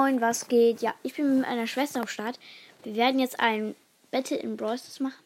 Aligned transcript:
Moin, 0.00 0.22
was 0.22 0.48
geht? 0.48 0.80
Ja, 0.80 0.94
ich 1.02 1.12
bin 1.12 1.40
mit 1.40 1.46
meiner 1.46 1.66
Schwester 1.66 2.00
am 2.00 2.06
Start. 2.06 2.38
Wir 2.84 2.96
werden 2.96 3.20
jetzt 3.20 3.38
ein 3.38 3.74
Battle 4.10 4.38
in 4.38 4.56
Brawl 4.56 4.78
Stars 4.78 4.98
machen. 4.98 5.22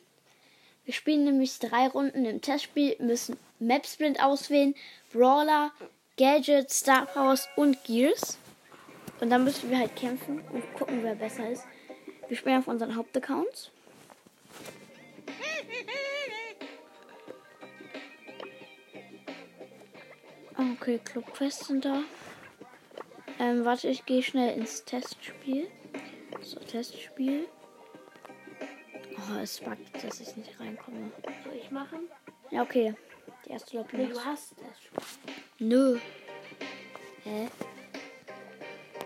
Wir 0.84 0.92
spielen 0.92 1.22
nämlich 1.22 1.60
drei 1.60 1.86
Runden 1.86 2.24
im 2.24 2.40
Testspiel, 2.40 2.96
müssen 2.98 3.36
Mapsprint 3.60 4.20
auswählen, 4.20 4.74
Brawler, 5.12 5.70
Gadgets, 6.16 6.80
Star 6.80 7.06
Powers 7.06 7.48
und 7.54 7.84
Gears. 7.84 8.36
Und 9.20 9.30
dann 9.30 9.44
müssen 9.44 9.70
wir 9.70 9.78
halt 9.78 9.94
kämpfen 9.94 10.40
und 10.50 10.74
gucken, 10.74 11.04
wer 11.04 11.14
besser 11.14 11.48
ist. 11.48 11.62
Wir 12.26 12.36
spielen 12.36 12.58
auf 12.58 12.66
unseren 12.66 12.96
Hauptaccounts. 12.96 13.70
Okay, 20.56 20.98
Club 21.04 21.32
Quest 21.32 21.62
sind 21.66 21.84
da. 21.84 22.02
Ähm, 23.38 23.64
warte, 23.64 23.88
ich 23.88 24.04
gehe 24.06 24.22
schnell 24.22 24.56
ins 24.56 24.84
Testspiel. 24.84 25.68
So, 26.40 26.60
Testspiel. 26.60 27.48
Oh, 29.16 29.38
es 29.40 29.60
buggt, 29.60 30.04
dass 30.04 30.20
ich 30.20 30.36
nicht 30.36 30.58
reinkomme. 30.60 31.10
Soll 31.44 31.54
ich 31.54 31.70
machen? 31.70 32.08
Ja, 32.50 32.62
okay. 32.62 32.94
Die 33.44 33.50
erste 33.50 33.76
Lobby. 33.76 33.96
Nee, 33.96 34.06
du 34.06 34.24
hast 34.24 34.52
das 34.52 34.82
schon. 34.82 35.68
Nö. 35.68 35.98
Hä? 37.24 37.48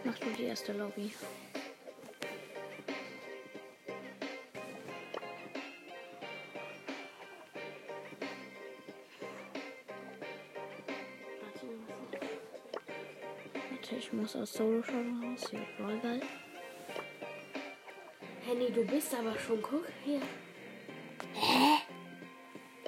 Mach 0.05 0.19
du 0.19 0.27
die 0.37 0.45
erste 0.45 0.73
Lobby. 0.73 1.13
Muss 14.35 14.37
aus 14.37 14.53
Solo 14.53 14.83
schon 14.83 15.23
raus. 15.23 15.41
Hier, 15.51 15.67
Brawlball. 15.79 16.21
Henny, 18.45 18.71
du 18.71 18.85
bist 18.85 19.15
aber 19.15 19.39
schon, 19.39 19.63
guck 19.63 19.87
hier. 20.05 20.21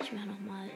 Ich 0.03 0.13
mach 0.13 0.27
nochmal. 0.27 0.69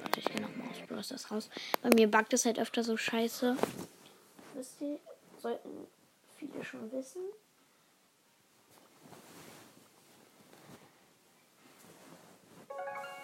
Warte, 0.00 0.20
ich 0.20 0.26
gehe 0.26 0.42
nochmal 0.42 0.68
aus 0.68 0.86
Brawl 0.86 1.02
Stars 1.02 1.30
raus. 1.30 1.48
Bei 1.80 1.88
mir 1.94 2.10
buggt 2.10 2.34
es 2.34 2.44
halt 2.44 2.58
öfter 2.58 2.84
so 2.84 2.96
scheiße. 2.96 3.56
Wisst 4.54 4.82
ihr? 4.82 4.98
Sollten 5.38 5.86
viele 6.36 6.62
schon 6.62 6.92
wissen. 6.92 7.22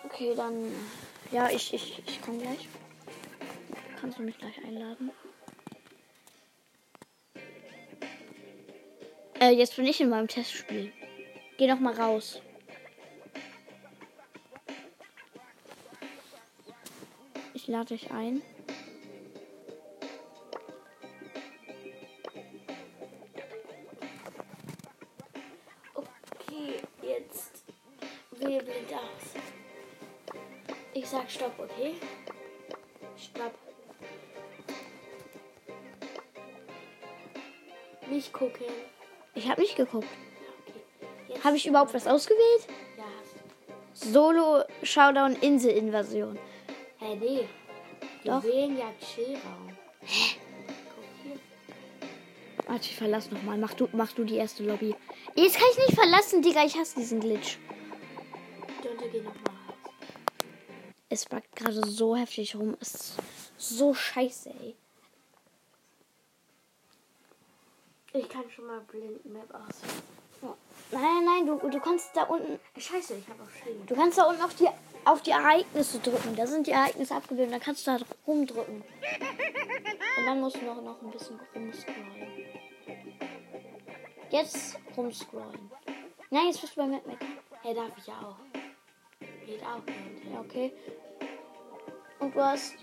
Okay, 0.05 0.34
dann. 0.34 0.72
Ja, 1.31 1.50
ich, 1.50 1.75
ich, 1.75 2.03
ich 2.06 2.22
komme 2.22 2.39
gleich. 2.39 2.67
Kannst 4.03 4.19
du 4.19 4.25
mich 4.25 4.36
gleich 4.36 4.58
einladen? 4.64 5.12
Äh, 9.41 9.50
jetzt 9.50 9.77
bin 9.77 9.86
ich 9.86 10.00
in 10.00 10.09
meinem 10.09 10.27
Testspiel. 10.27 10.92
Geh 11.56 11.69
noch 11.69 11.78
mal 11.78 11.94
raus. 11.94 12.42
Ich 17.55 17.69
lade 17.69 17.94
dich 17.94 18.11
ein. 18.11 18.42
Okay, 25.94 26.81
jetzt 27.03 27.62
wähle 28.33 28.64
aus. 28.64 29.41
Ich 30.92 31.09
sag 31.09 31.31
Stopp, 31.31 31.56
okay? 31.56 31.94
Nicht 38.13 38.33
gucken. 38.35 38.67
Ich 39.35 39.49
habe 39.49 39.63
nicht 39.63 39.75
geguckt. 39.75 40.07
Okay. 40.69 40.81
Jetzt 41.29 41.45
Habe 41.45 41.57
ich 41.57 41.67
überhaupt 41.67 41.95
was 41.95 42.07
ausgewählt? 42.07 42.67
Ja, 42.99 43.05
hast 43.19 44.05
du. 44.05 44.13
Solo 44.13 44.65
Showdown 44.83 45.34
Insel 45.37 45.71
Invasion. 45.71 46.39
Hä, 46.99 47.17
nee. 47.17 47.49
Wir 48.22 48.33
Doch. 48.33 48.45
wählen 48.45 48.77
ja 48.77 48.93
Chillraum. 49.01 49.77
Hä? 50.03 50.37
Warte, 52.67 52.84
ich 52.84 52.97
verlass 52.97 53.31
noch 53.31 53.43
mal. 53.45 53.56
Mach 53.56 53.72
du, 53.72 53.89
mach 53.93 54.12
du 54.12 54.25
die 54.25 54.37
erste 54.37 54.62
Lobby. 54.62 54.95
Jetzt 55.34 55.56
kann 55.56 55.69
ich 55.72 55.78
nicht 55.78 55.95
verlassen, 55.95 56.43
Digga. 56.43 56.67
Ich 56.67 56.77
hasse 56.77 56.97
diesen 56.97 57.19
Glitch. 57.21 57.56
Dünte, 58.84 59.09
geh 59.11 59.21
nochmal. 59.21 59.55
Es 61.09 61.25
backt 61.25 61.56
gerade 61.56 61.81
so 61.87 62.15
heftig 62.15 62.56
rum. 62.56 62.77
Es 62.78 62.95
ist 62.95 63.17
so 63.56 63.95
scheiße, 63.95 64.51
ey. 64.51 64.77
Ich 68.15 68.28
kann 68.28 68.50
schon 68.50 68.67
mal 68.67 68.81
Blindmap 68.81 69.55
aus. 69.55 69.81
Nein, 70.91 71.03
nein, 71.03 71.25
nein, 71.25 71.47
du, 71.47 71.69
du 71.71 71.81
kannst 71.81 72.15
da 72.15 72.25
unten. 72.25 72.59
Scheiße, 72.77 73.15
ich 73.15 73.28
habe 73.28 73.43
auch 73.43 73.50
Schild. 73.50 73.89
Du 73.89 73.95
kannst 73.95 74.19
da 74.19 74.25
unten 74.25 74.43
auf 74.43 74.55
die, 74.55 74.69
auf 75.06 75.23
die 75.23 75.31
Ereignisse 75.31 75.99
drücken. 76.00 76.37
Da 76.37 76.47
sind 76.47 76.67
die 76.67 76.72
Ereignisse 76.72 77.15
abgebildet. 77.15 77.55
Da 77.55 77.59
kannst 77.59 77.87
du 77.87 77.93
da 77.93 78.05
rumdrücken. 78.27 78.83
Und 80.19 80.27
dann 80.27 80.41
musst 80.41 80.56
du 80.56 80.67
noch, 80.67 80.83
noch 80.83 81.01
ein 81.01 81.11
bisschen 81.11 81.41
rumscrollen. 81.55 82.33
Jetzt 84.31 84.78
rumscrollen. 84.97 85.71
Nein, 86.31 86.47
jetzt 86.47 86.61
bist 86.61 86.77
du 86.77 86.81
bei 86.81 86.87
Mad 86.87 87.06
Mac. 87.06 87.19
Hä, 87.62 87.75
darf 87.75 87.91
ich 87.97 88.09
auch. 88.09 88.37
Geht 89.47 89.62
auch. 89.62 89.83
Ja, 90.31 90.41
okay. 90.41 90.72
Und 92.19 92.34
du 92.34 92.43
hast. 92.43 92.75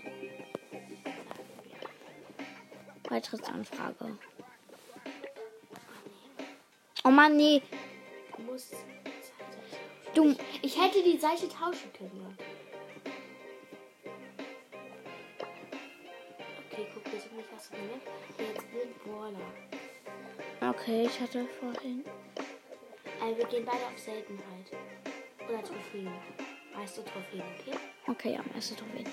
Beitrittsanfrage. 3.08 4.18
Oh 7.10 7.12
Mann, 7.12 7.36
nee. 7.36 7.60
Du 8.36 8.42
musst. 8.44 8.72
Du. 10.14 10.32
Ich 10.62 10.80
hätte 10.80 11.02
die 11.02 11.18
Seite 11.18 11.48
tauschen 11.48 11.92
können. 11.98 12.38
Okay, 16.70 16.86
guck, 16.94 17.12
wir 17.12 17.20
sind 17.20 17.36
nicht 17.36 17.48
du 17.50 17.76
gemacht. 17.76 18.00
Jetzt 18.38 18.70
blind 18.70 19.04
Brawler. 19.04 20.70
Okay, 20.70 21.06
ich 21.06 21.20
hatte 21.20 21.46
vorhin. 21.58 22.04
Also 23.20 23.38
wir 23.38 23.46
gehen 23.46 23.64
beide 23.64 23.84
auf 23.92 23.98
Seltenheit. 23.98 24.70
Oder 25.48 25.64
Trophäen. 25.64 26.12
Weißt 26.76 26.98
du 26.98 27.02
Trophäen, 27.02 27.42
okay? 27.58 27.76
Okay, 28.06 28.34
ja, 28.34 28.40
erste 28.54 28.76
Trophäe. 28.76 29.04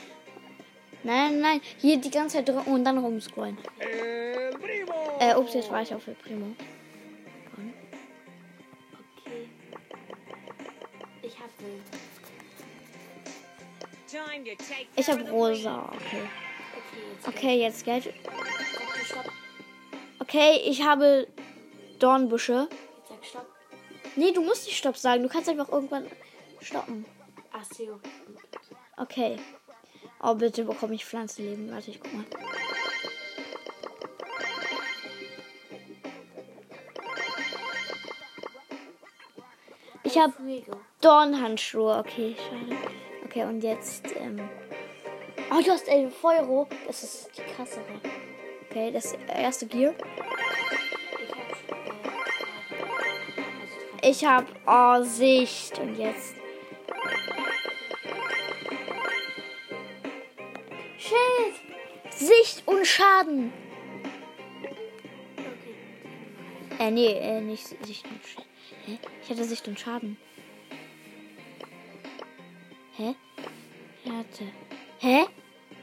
Nein, 1.02 1.40
nein, 1.40 1.62
hier 1.80 1.98
die 1.98 2.12
ganze 2.12 2.38
Zeit 2.38 2.48
drücken 2.48 2.72
und 2.72 2.86
dann 2.86 3.00
rumscrollen. 3.00 3.58
Äh, 5.20 5.36
ups, 5.36 5.56
jetzt 5.56 5.72
war 5.72 5.82
ich 5.82 5.92
auf 5.96 6.04
Primo. 6.24 6.54
Ich 14.96 15.08
habe 15.10 15.30
rosa. 15.30 15.92
Okay. 15.94 16.22
Okay, 17.28 17.62
jetzt. 17.62 17.84
Geld. 17.84 18.14
Okay, 20.20 20.62
ich 20.66 20.82
habe 20.84 21.28
Dornbüsche. 22.00 22.68
Jetzt 22.70 23.10
sag 23.10 23.26
Stopp. 23.26 23.48
Nee, 24.16 24.32
du 24.32 24.42
musst 24.42 24.66
nicht 24.66 24.78
Stopp 24.78 24.98
sagen. 24.98 25.24
Du 25.24 25.30
kannst 25.30 25.50
einfach 25.50 25.70
irgendwann 25.70 26.06
stoppen. 26.62 27.06
Ach 27.52 27.64
so. 27.66 28.00
Okay. 28.98 29.38
Oh, 30.22 30.34
bitte 30.34 30.64
bekomme 30.64 30.96
ich 30.96 31.06
Pflanzenleben. 31.06 31.72
Warte, 31.72 31.92
ich 31.92 32.00
guck 32.00 32.14
mal. 32.14 32.26
Ich 40.04 40.18
habe. 40.18 40.34
Dornhandschuhe. 41.02 41.98
Okay, 41.98 42.36
schade. 42.36 42.78
Okay, 43.38 43.46
und 43.46 43.62
jetzt, 43.62 44.04
ähm. 44.20 44.50
Oh, 45.52 45.62
du 45.64 45.70
hast 45.70 45.88
El 45.88 46.10
Feuero. 46.10 46.68
Das 46.88 47.04
ist 47.04 47.30
die 47.38 47.44
krassere. 47.54 47.84
Okay, 48.68 48.90
das 48.92 49.14
erste 49.28 49.68
Gear. 49.68 49.94
Ich 54.02 54.26
hab. 54.26 54.50
Äh, 54.50 54.50
Ich 54.50 54.66
habe 54.66 55.04
oh, 55.04 55.04
Sicht. 55.04 55.78
Und 55.78 56.00
jetzt. 56.00 56.34
Schild! 60.98 62.16
Sicht 62.16 62.64
und 62.66 62.88
Schaden. 62.88 63.54
Äh, 66.80 66.90
nee, 66.90 67.14
äh, 67.14 67.42
nicht 67.42 67.68
Sicht 67.68 68.04
und 68.08 68.26
Schaden. 68.26 68.50
Hä? 68.88 68.98
Ich 69.22 69.30
hatte 69.30 69.44
Sicht 69.44 69.68
und 69.68 69.80
Schaden. 69.80 70.18
Hä? 72.96 73.14
Warte. 74.30 74.52
Hä? 75.00 75.26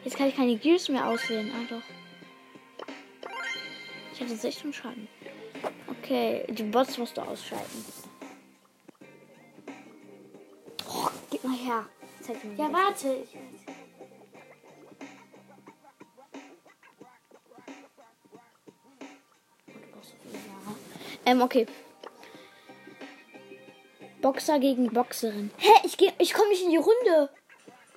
Jetzt 0.05 0.17
kann 0.17 0.29
ich 0.29 0.37
keine 0.37 0.57
Gears 0.57 0.89
mehr 0.89 1.07
auswählen. 1.07 1.51
Ah, 1.55 1.67
doch. 1.69 1.83
Ich 4.13 4.21
hatte 4.21 4.37
Sicht 4.37 4.65
und 4.65 4.75
Schaden. 4.75 5.09
Okay, 5.89 6.45
die 6.51 6.63
Bots 6.65 6.99
musst 6.99 7.17
du 7.17 7.23
ausschalten. 7.23 7.85
Oh, 10.89 11.09
gib 11.31 11.43
mal 11.45 11.57
her. 11.57 11.87
Zeig 12.21 12.45
mir 12.45 12.55
Ja, 12.57 12.73
warte. 12.73 13.25
Ähm, 21.25 21.41
okay. 21.43 21.67
Boxer 24.21 24.59
gegen 24.59 24.91
Boxerin. 24.93 25.51
Hä, 25.59 25.71
ich, 25.85 25.97
geh- 25.97 26.13
ich 26.19 26.33
komme 26.33 26.49
nicht 26.49 26.63
in 26.65 26.71
die 26.71 26.77
Runde. 26.77 27.31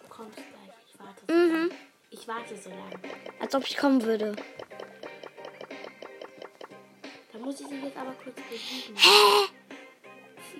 Du 0.04 0.10
kommst 0.10 0.36
gleich. 0.36 0.46
Ich 0.88 1.00
warte. 1.00 1.22
so 1.28 1.34
Mhm. 1.34 1.54
lange. 1.54 1.70
Ich 2.10 2.28
warte 2.48 2.62
so 2.62 2.70
lange. 2.70 3.16
Als 3.40 3.56
ob 3.56 3.66
ich 3.66 3.78
kommen 3.78 4.02
würde. 4.04 4.36
Da 7.32 7.40
muss 7.40 7.60
ich 7.60 7.68
dich 7.68 7.84
jetzt 7.84 7.98
aber 7.98 8.14
kurz 8.24 8.36
besiegen. 8.50 8.96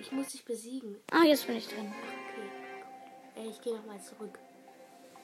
Ich 0.00 0.12
muss 0.12 0.28
dich 0.28 0.44
besiegen. 0.44 0.96
Ah, 1.10 1.24
jetzt 1.24 1.46
bin 1.46 1.56
ich 1.56 1.66
drin. 1.66 1.92
Okay. 1.92 3.42
Ey, 3.42 3.50
ich 3.50 3.60
gehe 3.60 3.74
nochmal 3.74 4.00
zurück. 4.00 4.38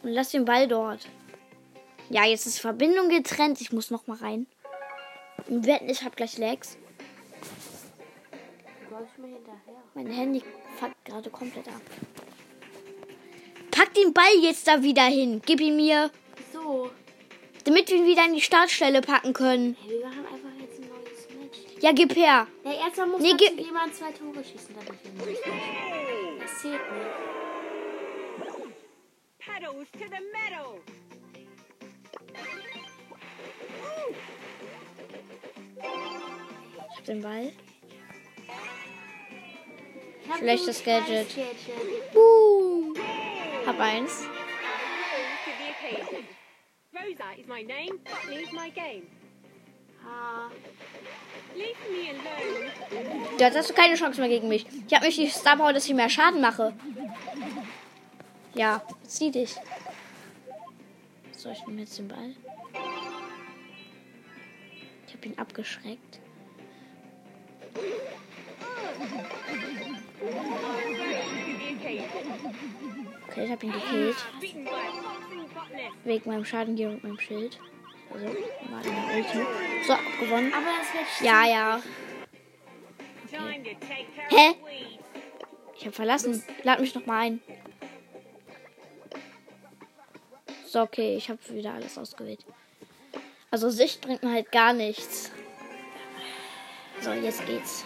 Und 0.03 0.11
lass 0.11 0.31
den 0.31 0.45
Ball 0.45 0.67
dort. 0.69 1.07
Ja, 2.11 2.25
jetzt 2.25 2.47
ist 2.47 2.61
Verbindung 2.61 3.09
getrennt. 3.09 3.61
Ich 3.61 3.73
muss 3.73 3.91
noch 3.91 4.07
mal 4.07 4.19
rein. 4.19 4.47
Und 5.49 5.67
wetten, 5.67 5.89
ich 5.89 6.03
habe 6.03 6.17
gleich 6.17 6.39
Lags. 6.39 6.77
Mein 9.95 10.07
Handy 10.07 10.43
fuckt 10.79 11.05
gerade 11.05 11.31
komplett 11.31 11.69
ab. 11.69 11.81
Pack 13.71 13.95
den 13.95 14.13
Ball 14.13 14.33
jetzt 14.41 14.69
da 14.69 14.83
wieder 14.83 15.05
hin. 15.05 15.43
Gib 15.45 15.61
ihn 15.61 15.77
mir. 15.77 16.11
Damit 17.85 17.91
wir 17.91 17.99
ihn 17.99 18.07
wieder 18.11 18.25
in 18.25 18.33
die 18.35 18.41
Startstelle 18.41 19.03
packen 19.03 19.35
können. 19.35 19.77
Hey, 19.83 19.91
wir 19.99 20.07
machen 20.07 20.25
einfach 20.25 20.49
jetzt 20.59 20.81
ein 20.81 20.89
neues 20.89 21.29
Match. 21.39 21.83
Ja, 21.83 21.93
gib 21.93 22.17
her. 22.17 22.47
Ja, 22.65 22.73
erstmal 22.73 23.09
muss 23.09 23.21
Nee, 23.21 23.35
gib- 23.37 23.61
jemand 23.61 23.95
zwei 23.95 24.11
Tore 24.13 24.43
schießen, 24.43 24.75
damit 24.75 25.05
wir 25.05 25.11
ein 25.11 25.17
neues 25.19 25.39
Match 25.45 26.41
Das 26.41 26.63
zählt 26.63 26.73
nicht. 26.73 27.07
Pedals 29.39 29.91
to 29.93 29.99
the 29.99 30.23
metal! 30.33 30.81
Ich 36.89 36.97
hab 36.99 37.05
den 37.05 37.21
Ball. 37.23 37.53
Schlechtes 40.39 40.83
Gadget. 40.85 41.29
Gadget. 41.29 42.13
Boom. 42.15 42.95
Hab 43.67 43.79
eins. 43.79 44.23
Is 47.45 47.49
my 47.49 47.63
name, 47.63 47.99
Botany 48.05 48.43
is 48.43 48.53
my 48.53 48.71
game. 48.71 49.07
Ah, 50.07 50.51
Leave 51.55 51.77
me 51.91 52.11
alone. 52.11 53.39
Jetzt 53.39 53.57
hast 53.57 53.71
du 53.71 53.75
keine 53.75 53.95
Chance 53.95 54.21
mehr 54.21 54.29
gegen 54.29 54.49
mich. 54.49 54.67
Ich 54.89 54.95
habe 54.95 55.07
mich 55.07 55.17
die 55.17 55.29
Star 55.29 55.57
Power, 55.57 55.73
dass 55.73 55.87
ich 55.87 55.95
mehr 55.95 56.11
Schaden 56.11 56.41
mache. 56.41 56.75
Ja, 58.55 58.83
zieh 59.07 59.31
dich. 59.31 59.55
So, 61.37 61.51
ich 61.51 61.65
nehme 61.67 61.83
jetzt 61.83 61.99
den 61.99 62.09
Ball. 62.09 62.35
Ich 65.07 65.15
habe 65.15 65.27
ihn 65.27 65.39
abgeschreckt. 65.39 66.21
Okay, 73.35 73.47
ich 73.47 73.51
habe 73.51 73.67
ihn 73.67 73.73
gekillt. 73.73 74.17
Wegen 76.05 76.31
meinem 76.31 76.45
Schaden 76.45 76.77
hier 76.77 76.91
und 76.91 77.03
meinem 77.03 77.19
Schild. 77.19 77.59
Also, 78.13 78.27
war 78.27 78.79
eine 78.79 79.17
Ulti. 79.17 79.39
So, 79.85 79.95
gewonnen. 80.21 80.53
aber 80.53 80.67
das 80.79 80.95
wird 80.95 81.29
Ja, 81.29 81.45
ja. 81.45 81.83
Care 83.33 83.55
Hä? 84.29 84.55
Ich 85.77 85.85
habe 85.85 85.93
verlassen. 85.93 86.45
Lad 86.63 86.79
mich 86.79 86.95
noch 86.95 87.07
mal 87.07 87.23
ein. 87.23 87.43
So, 90.69 90.83
okay, 90.83 91.17
ich 91.17 91.29
habe 91.29 91.41
wieder 91.49 91.75
alles 91.75 91.99
ausgewählt. 91.99 92.47
Also 93.51 93.69
Sicht 93.69 94.01
bringt 94.01 94.23
mir 94.23 94.31
halt 94.31 94.53
gar 94.53 94.73
nichts. 94.73 95.33
So, 97.01 97.13
jetzt 97.13 97.45
geht's. 97.47 97.85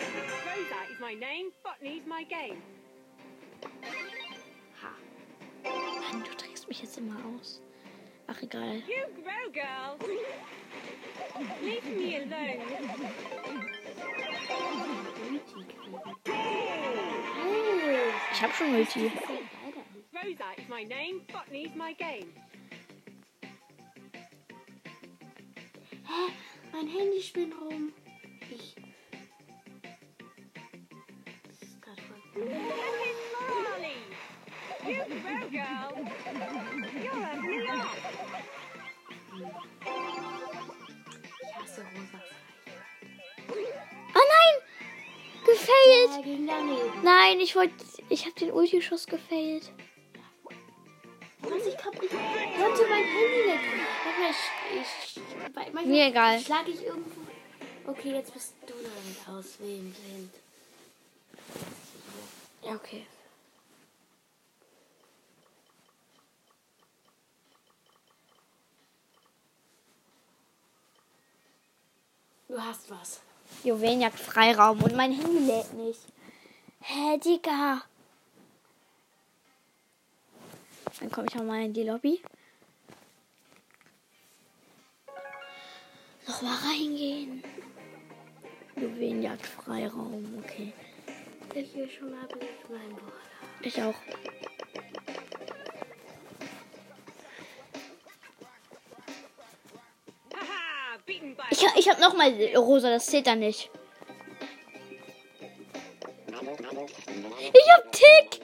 Rosa 0.00 0.92
is 0.92 0.98
my 0.98 1.14
name, 1.14 1.52
Botany 1.62 1.98
is 1.98 2.06
my 2.06 2.24
game. 2.24 2.60
Mich 6.70 6.82
jetzt 6.82 6.96
immer 6.98 7.16
aus. 7.36 7.60
Ach, 8.28 8.42
egal. 8.42 8.76
You 8.76 9.04
grow, 9.22 9.50
girl. 9.52 9.98
Leave 11.62 11.84
me 11.90 12.16
alone. 12.16 12.62
Hey, 16.24 17.96
Ich 18.32 18.42
habe 18.42 18.52
schon 18.52 18.72
Multi. 18.72 19.10
Rosa 20.14 20.52
is 20.56 20.68
my 20.68 20.84
name, 20.84 21.22
Botany 21.32 21.64
is 21.64 21.74
my 21.74 21.92
game. 21.94 22.32
Hä? 26.04 26.32
Mein 26.72 26.86
Handy 26.86 27.20
spinnt 27.20 27.54
rum. 27.60 27.92
Oh 44.14 44.26
nein! 44.28 44.56
Gefailt! 45.44 46.12
Nein, 47.02 47.40
ich 47.40 47.56
wollte. 47.56 47.74
Ich 48.08 48.24
habe 48.26 48.34
den 48.38 48.52
Ulti-Schuss 48.52 49.06
gefailt. 49.06 49.72
Was 51.42 51.66
ich 51.66 51.76
kaputt. 51.76 52.10
Konnte 52.10 52.86
mein 52.88 53.04
Handy 53.04 53.46
weg. 53.46 53.60
Manchmal, 54.04 54.30
ich, 54.74 55.16
ich, 55.16 55.54
manchmal 55.54 55.86
Mir 55.86 56.06
egal. 56.06 56.38
schlage 56.40 56.70
ich 56.70 56.84
irgendwo. 56.84 57.20
Okay, 57.86 58.12
jetzt 58.12 58.32
bist 58.32 58.54
du 58.66 58.74
damit 58.74 59.28
auswählen 59.28 59.92
blind. 59.92 60.34
Ja, 62.62 62.74
okay. 62.74 63.06
Du 72.50 72.60
hast 72.60 72.90
was. 72.90 73.20
Jagt 73.62 74.18
Freiraum 74.18 74.82
und 74.82 74.96
mein 74.96 75.12
Handy 75.12 75.38
lädt 75.38 75.72
nicht. 75.72 76.00
Hä, 76.80 77.16
Digga. 77.18 77.82
Dann 80.98 81.10
komme 81.12 81.28
ich 81.30 81.38
auch 81.38 81.44
mal 81.44 81.62
in 81.64 81.72
die 81.72 81.84
Lobby. 81.84 82.20
Noch 86.26 86.42
mal 86.42 86.56
reingehen. 86.56 87.44
Juwelen 88.74 89.22
jagt 89.22 89.46
Freiraum, 89.46 90.42
okay. 90.42 90.72
Ich 91.54 91.72
will 91.74 91.88
schon 91.88 92.10
mal 92.10 92.26
belegt 92.26 92.68
mein 92.68 92.88
Bruder. 92.88 93.12
Ich 93.62 93.80
auch. 93.80 93.94
Ich, 101.50 101.64
ich 101.76 101.88
hab 101.88 101.98
noch 102.00 102.14
mal 102.16 102.32
rosa, 102.56 102.90
das 102.90 103.06
zählt 103.06 103.26
dann 103.26 103.40
nicht. 103.40 103.70
Ich 107.52 107.72
hab 107.72 107.92
Tick. 107.92 108.40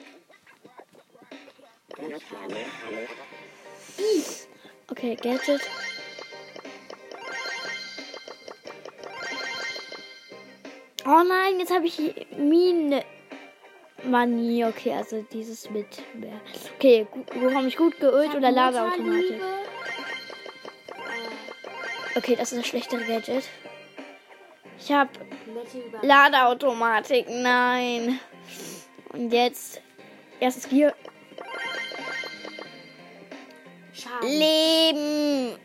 Okay, 4.89 5.15
Gadget. 5.15 5.61
Oh 11.05 11.23
nein, 11.27 11.59
jetzt 11.59 11.73
habe 11.73 11.87
ich 11.87 11.99
Mine. 12.37 13.03
Manie, 14.03 14.63
okay, 14.63 14.93
also 14.93 15.25
dieses 15.33 15.69
mit. 15.69 15.87
Okay, 16.75 17.07
gu- 17.11 17.39
bekomme 17.39 17.67
ich 17.67 17.77
gut 17.77 17.99
geölt 17.99 18.35
oder 18.35 18.51
Ladeautomatik? 18.51 19.41
Okay, 22.17 22.35
das 22.35 22.51
ist 22.51 22.57
das 22.57 22.67
schlechtere 22.67 23.05
Gadget. 23.05 23.43
Ich 24.79 24.91
habe. 24.91 25.11
Ladeautomatik, 26.01 27.27
nein. 27.29 28.19
Und 29.09 29.31
jetzt 29.31 29.81
erstes 30.39 30.67
Gear. 30.67 30.95
Schaden. 33.93 34.29
Leben. 34.29 35.59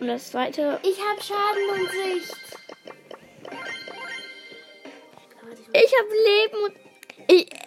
Und 0.00 0.06
das 0.08 0.32
zweite. 0.32 0.80
Ich 0.82 0.98
hab 1.00 1.22
Schaden 1.22 1.70
und 1.74 1.90
Sicht. 1.90 2.36
Ich 5.72 5.92
habe 5.96 6.08
Leben 6.24 6.64
und. 6.64 6.89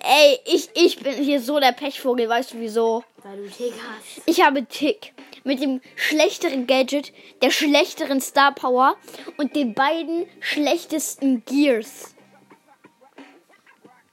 Ey, 0.04 0.40
ich, 0.46 0.70
ich 0.76 1.00
bin 1.00 1.14
hier 1.14 1.42
so 1.42 1.60
der 1.60 1.72
Pechvogel, 1.72 2.30
weißt 2.30 2.54
du 2.54 2.60
wieso? 2.60 3.04
weil 3.24 3.38
du 3.38 3.50
Tick 3.50 3.74
hast. 3.74 4.22
Ich 4.26 4.42
habe 4.44 4.66
Tick. 4.66 5.14
Mit 5.46 5.62
dem 5.62 5.82
schlechteren 5.96 6.68
Gadget, 6.68 7.12
der 7.42 7.52
schlechteren 7.52 8.22
Star 8.22 8.54
Power 8.54 8.96
und 9.38 9.56
den 9.56 9.74
beiden 9.74 10.26
schlechtesten 10.40 11.44
Gears. 11.44 12.16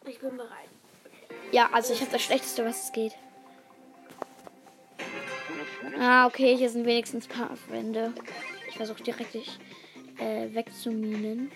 Ich 0.07 0.19
bin 0.19 0.37
bereit. 0.37 0.69
Ja, 1.53 1.69
also 1.73 1.93
ich 1.93 2.01
habe 2.01 2.11
das 2.11 2.23
schlechteste, 2.23 2.65
was 2.65 2.85
es 2.85 2.93
geht. 2.93 3.13
Ah, 6.01 6.27
okay, 6.27 6.57
hier 6.57 6.69
sind 6.69 6.85
wenigstens 6.85 7.29
ein 7.29 7.37
paar 7.37 7.51
Wände. 7.69 8.13
Ich 8.69 8.77
versuche 8.77 9.03
direkt 9.03 9.35
dich 9.35 9.59
äh, 10.19 10.53
wegzuminen. 10.53 11.53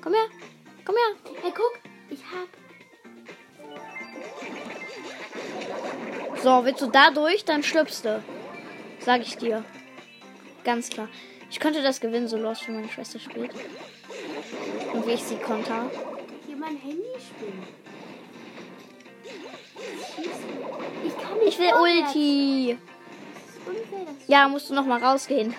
Komm 0.00 0.12
her, 0.12 0.26
komm 0.84 0.96
her. 0.96 1.34
Hey, 1.42 1.52
guck, 1.54 1.78
ich 2.10 2.20
hab. 2.24 2.48
So, 6.46 6.64
willst 6.64 6.80
du 6.80 6.86
da 6.86 7.10
durch, 7.10 7.44
dann 7.44 7.64
schlüpfst 7.64 8.04
du. 8.04 8.22
Sag 9.00 9.20
ich 9.20 9.36
dir. 9.36 9.64
Ganz 10.62 10.88
klar. 10.88 11.08
Ich 11.50 11.58
könnte 11.58 11.82
das 11.82 12.00
gewinnen, 12.00 12.28
so 12.28 12.36
los, 12.36 12.60
wie 12.68 12.70
meine 12.70 12.88
Schwester 12.88 13.18
spielt. 13.18 13.50
Und 14.92 15.04
wie 15.08 15.14
ich 15.14 15.24
sie 15.24 15.34
konter. 15.38 15.90
Hier 16.46 16.56
mein 16.56 16.76
Handy 16.76 17.02
spinnt. 17.18 17.66
Ich 21.04 21.18
kann 21.18 21.38
nicht. 21.38 21.48
Ich 21.48 21.58
will 21.58 21.68
vorwärts. 21.70 22.14
Ulti. 22.14 22.78
Unfair. 23.66 24.14
Ja, 24.28 24.46
musst 24.46 24.70
du 24.70 24.74
noch 24.74 24.86
mal 24.86 25.02
rausgehen. 25.02 25.52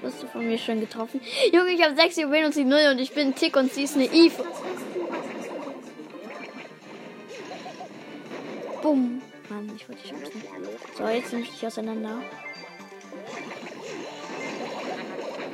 Wirst 0.00 0.22
du 0.22 0.28
von 0.28 0.46
mir 0.46 0.58
schon 0.58 0.78
getroffen? 0.78 1.20
Junge, 1.52 1.72
ich 1.72 1.82
habe 1.82 1.96
6 1.96 2.18
Juwelen 2.18 2.44
und 2.46 2.54
sie 2.54 2.64
0 2.64 2.92
und 2.92 3.00
ich 3.00 3.12
bin 3.14 3.34
Tick 3.34 3.56
und 3.56 3.72
sie 3.72 3.82
ist 3.82 3.96
eine 3.96 4.04
Eve. 4.04 4.44
Bumm. 8.82 9.22
Mann, 9.48 9.70
ich 9.76 9.88
wollte 9.88 10.02
dich 10.02 10.10
schubsen. 10.10 10.42
So, 10.96 11.06
jetzt 11.06 11.32
nehme 11.32 11.44
ich 11.44 11.50
dich 11.50 11.66
auseinander. 11.66 12.22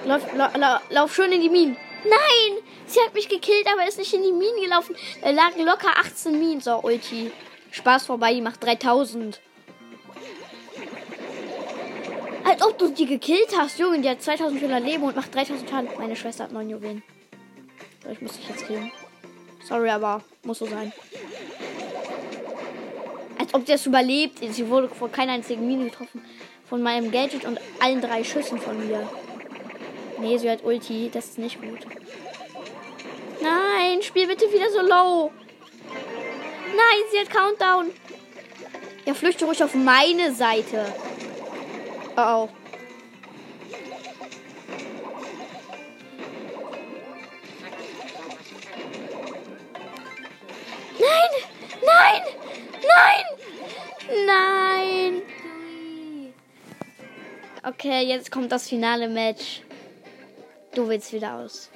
Lauf, 0.05 0.23
la, 0.35 0.53
la, 0.57 0.83
lauf 0.91 1.15
schon 1.15 1.33
in 1.33 1.41
die 1.41 1.49
Minen. 1.49 1.77
Nein! 2.05 2.63
Sie 2.87 3.01
hat 3.01 3.15
mich 3.15 3.29
gekillt, 3.29 3.67
aber 3.73 3.89
ist 3.89 3.99
nicht 3.99 4.13
in 4.13 4.23
die 4.23 4.33
Minen 4.33 4.63
gelaufen. 4.63 4.95
Da 5.23 5.31
lagen 5.31 5.65
locker 5.65 5.99
18 5.99 6.39
Minen. 6.39 6.61
So, 6.61 6.81
Ulti. 6.83 7.33
Spaß 7.73 8.07
vorbei, 8.07 8.35
die 8.35 8.41
macht 8.41 8.63
3000. 8.63 9.41
Als 12.45 12.63
ob 12.63 12.79
du 12.79 12.89
die 12.91 13.07
gekillt 13.07 13.57
hast, 13.59 13.79
Junge. 13.79 14.01
Die 14.01 14.09
hat 14.09 14.23
2400 14.23 14.83
Leben 14.85 15.03
und 15.03 15.17
macht 15.17 15.35
3000 15.35 15.69
Schaden. 15.69 15.89
Meine 15.99 16.15
Schwester 16.15 16.45
hat 16.45 16.53
9 16.53 16.71
Juwelen. 16.71 17.03
So, 18.05 18.11
ich 18.11 18.21
muss 18.21 18.37
dich 18.37 18.49
jetzt 18.49 18.67
killen. 18.67 18.93
Sorry, 19.65 19.91
aber 19.91 20.23
muss 20.45 20.61
so 20.61 20.67
sein. 20.67 20.93
Als 23.39 23.55
ob 23.55 23.67
das 23.67 23.87
überlebt. 23.87 24.41
Sie 24.53 24.69
wurde 24.69 24.89
vor 24.89 25.11
keiner 25.11 25.33
einzigen 25.33 25.67
Mine 25.67 25.87
getroffen. 25.87 26.25
Von 26.69 26.83
meinem 26.83 27.11
Gadget 27.11 27.45
und 27.45 27.61
allen 27.81 28.01
drei 28.01 28.25
Schüssen 28.25 28.59
von 28.59 28.87
mir. 28.87 29.09
Nee, 30.19 30.39
sie 30.39 30.51
hat 30.51 30.65
Ulti. 30.65 31.11
Das 31.13 31.27
ist 31.27 31.39
nicht 31.39 31.61
gut. 31.61 31.87
Nein, 33.41 34.03
spiel 34.03 34.27
bitte 34.27 34.47
wieder 34.53 34.71
so 34.71 34.81
low. 34.81 35.31
Nein, 36.75 37.03
sie 37.11 37.21
hat 37.21 37.31
Countdown. 37.31 37.93
Ja, 39.05 39.15
flüchte 39.15 39.45
ruhig 39.45 39.63
auf 39.63 39.75
meine 39.75 40.33
Seite. 40.33 40.85
Oh, 42.17 42.49
oh. 42.49 42.66
Nein! 52.97 53.25
Nein! 54.27 55.23
Okay, 57.63 58.03
jetzt 58.07 58.31
kommt 58.31 58.51
das 58.53 58.69
finale 58.69 59.09
Match. 59.09 59.63
Du 60.75 60.89
willst 60.89 61.13
wieder 61.13 61.35
aus. 61.35 61.69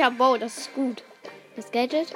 Ich 0.00 0.06
hab 0.06 0.16
Bow, 0.16 0.38
das 0.38 0.56
ist 0.56 0.74
gut. 0.74 1.02
Das 1.56 1.70
Gadget. 1.70 2.14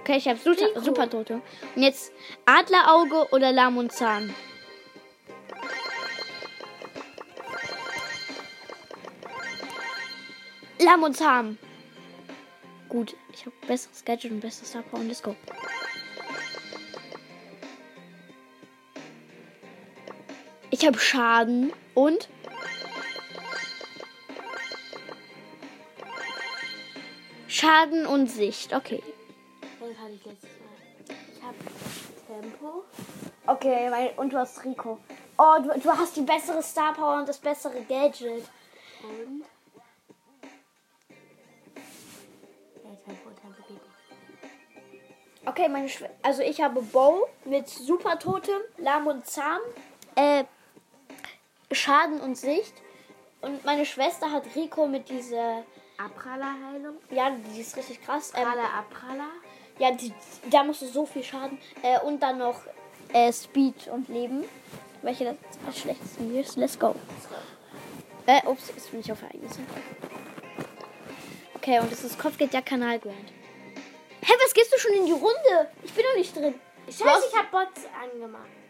Okay, 0.00 0.16
ich 0.18 0.28
habe 0.28 0.38
super, 0.38 0.82
super 0.82 1.08
Tote. 1.08 1.40
Und 1.74 1.82
jetzt 1.82 2.12
Adlerauge 2.44 3.26
oder 3.32 3.52
Lamm 3.52 3.78
und 3.78 3.90
Zahn. 3.90 4.34
Lamm 10.78 11.02
und 11.04 11.16
Zahn. 11.16 11.56
Gut, 12.90 13.16
ich 13.32 13.46
habe 13.46 13.56
besseres 13.66 14.04
Gadget 14.04 14.30
und 14.30 14.40
besseres 14.40 14.68
Star 14.68 14.82
Power 14.82 15.00
und 15.00 15.08
let's 15.08 15.22
go. 15.22 15.34
Ich 20.82 20.88
habe 20.88 20.98
Schaden 20.98 21.72
und 21.94 22.28
Schaden 27.46 28.04
und 28.04 28.26
Sicht. 28.26 28.74
Okay. 28.74 29.00
Das 29.78 29.96
hatte 29.96 30.10
ich 30.12 30.24
letztes 30.24 30.50
Mal. 30.58 31.16
Ich 31.36 31.40
hab 31.40 31.54
Tempo. 32.26 32.82
Okay, 33.46 33.90
mein, 33.90 34.08
und 34.16 34.32
du 34.32 34.38
hast 34.38 34.64
Rico. 34.64 34.98
Oh, 35.38 35.54
du, 35.62 35.78
du 35.78 35.88
hast 35.92 36.16
die 36.16 36.22
bessere 36.22 36.60
Star 36.64 36.94
Power 36.94 37.18
und 37.18 37.28
das 37.28 37.38
bessere 37.38 37.80
Gadget. 37.82 38.42
Und. 39.04 39.44
Ja, 42.82 42.90
Tempo, 43.04 43.30
Tempo 43.40 43.62
geht 43.68 43.80
nicht. 43.80 45.46
Okay, 45.46 45.68
meine 45.68 45.88
Schw 45.88 46.06
also 46.22 46.42
ich 46.42 46.60
habe 46.60 46.82
Bow 46.82 47.28
mit 47.44 47.68
Super 47.68 48.18
Totem, 48.18 48.60
Lahm 48.78 49.06
und 49.06 49.24
Zahm, 49.28 49.60
äh, 50.16 50.42
Schaden 51.74 52.20
und 52.20 52.36
Sicht. 52.36 52.74
Und 53.40 53.64
meine 53.64 53.84
Schwester 53.84 54.30
hat 54.30 54.44
Rico 54.54 54.86
mit 54.86 55.08
dieser, 55.08 55.64
Apraller-Heilung. 56.04 56.96
ja, 57.10 57.30
die 57.30 57.60
ist 57.60 57.76
richtig 57.76 58.02
krass. 58.04 58.32
Ähm, 58.36 58.46
Apraller. 58.46 59.30
ja, 59.78 59.92
die, 59.92 60.12
da 60.50 60.64
musst 60.64 60.82
du 60.82 60.86
so 60.86 61.06
viel 61.06 61.22
Schaden. 61.22 61.58
Äh, 61.82 62.00
und 62.00 62.20
dann 62.22 62.38
noch 62.38 62.60
äh, 63.12 63.32
Speed 63.32 63.88
und 63.88 64.08
Leben. 64.08 64.44
Welche 65.02 65.24
das 65.24 65.36
am 65.66 65.72
schlechtesten 65.72 66.34
ist. 66.38 66.56
Let's 66.56 66.78
go. 66.78 66.94
Äh, 68.26 68.46
ups, 68.46 68.68
jetzt 68.68 68.90
bin 68.90 69.00
ich 69.00 69.10
auf 69.10 69.18
der 69.20 69.48
Seite. 69.48 69.60
Okay, 71.56 71.80
und 71.80 71.90
das 71.90 72.04
ist 72.04 72.18
Kopfgeldjagd 72.18 72.68
Kanal 72.68 72.98
Grand. 73.00 73.32
Hä, 74.24 74.32
was 74.44 74.54
gehst 74.54 74.72
du 74.72 74.78
schon 74.78 74.92
in 74.92 75.06
die 75.06 75.12
Runde? 75.12 75.70
Ich 75.82 75.92
bin 75.92 76.04
doch 76.04 76.16
nicht 76.16 76.36
drin. 76.36 76.54
Scheiße, 76.86 77.26
ich 77.30 77.38
hab 77.38 77.50
Bots 77.50 77.82
angemacht. 78.00 78.61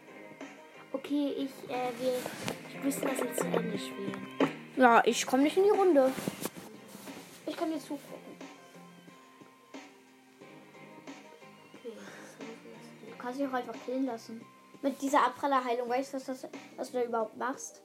Okay, 1.03 1.33
ich, 1.37 1.69
äh, 1.69 1.91
wir 1.99 2.81
müssen 2.81 3.01
das 3.01 3.19
jetzt 3.19 3.39
zu 3.41 3.45
Ende 3.47 3.77
spielen. 3.77 4.25
Ja, 4.77 5.01
ich 5.05 5.25
komme 5.25 5.43
nicht 5.43 5.57
in 5.57 5.63
die 5.63 5.69
Runde. 5.69 6.09
Ich 7.45 7.57
kann 7.57 7.69
dir 7.69 7.77
zugucken. 7.79 8.23
Okay, 11.73 11.93
Du 13.09 13.17
kannst 13.17 13.39
dich 13.39 13.47
auch 13.47 13.53
einfach 13.53 13.75
killen 13.85 14.05
lassen. 14.05 14.45
Mit 14.81 15.01
dieser 15.01 15.25
Abprallerheilung, 15.25 15.89
weißt 15.89 16.13
du, 16.13 16.17
was, 16.17 16.25
das, 16.25 16.47
was 16.77 16.91
du 16.91 16.99
da 16.99 17.03
überhaupt 17.03 17.35
machst? 17.35 17.81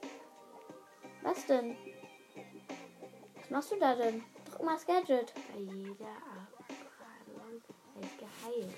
Was 1.21 1.45
denn? 1.45 1.75
Was 3.35 3.49
machst 3.49 3.71
du 3.71 3.75
da 3.75 3.95
denn? 3.95 4.23
Drück 4.45 4.63
mal 4.63 4.75
das 4.75 4.85
Gadget. 4.85 5.33
bei 5.53 5.59
jeder 5.59 6.15
Abprallung 6.15 7.61
ich 8.01 8.17
geheilt. 8.17 8.73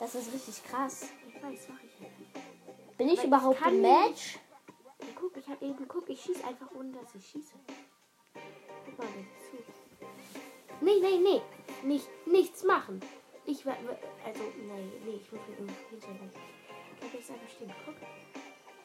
Das 0.00 0.14
ist 0.16 0.32
richtig 0.32 0.64
krass. 0.64 1.06
Weiß, 1.48 1.68
mach 1.70 1.82
ich 1.82 1.98
nicht. 2.00 2.98
Bin 2.98 3.08
ich 3.08 3.18
Aber 3.20 3.28
überhaupt 3.28 3.66
im 3.68 3.80
Match? 3.80 4.38
Ja, 5.00 5.06
guck, 5.14 5.34
ich 5.34 5.48
hab 5.48 5.62
eben, 5.62 5.88
guck, 5.88 6.06
ich 6.10 6.20
schieße 6.20 6.44
einfach 6.44 6.70
ohne, 6.74 6.92
dass 6.92 7.14
ich 7.14 7.26
schieße. 7.26 7.54
Guck 8.84 8.98
mal 8.98 9.06
bitte 9.06 9.28
zu. 9.40 10.84
Nee, 10.84 11.00
nee, 11.00 11.16
nee. 11.16 11.42
Nicht, 11.84 12.08
nichts 12.26 12.64
machen. 12.64 13.00
Ich 13.46 13.64
war, 13.64 13.76
also, 14.26 14.42
nee, 14.58 14.92
nee, 15.06 15.20
ich 15.22 15.32
muss 15.32 15.40
mir 15.48 15.56
irgendwie 15.56 15.74
hinter 15.90 16.22
nicht. 16.22 16.36
Ich 16.36 17.00
kann 17.00 17.10
jetzt 17.14 17.30
einfach 17.30 17.48
stehen. 17.48 17.74
Guck. 17.86 17.94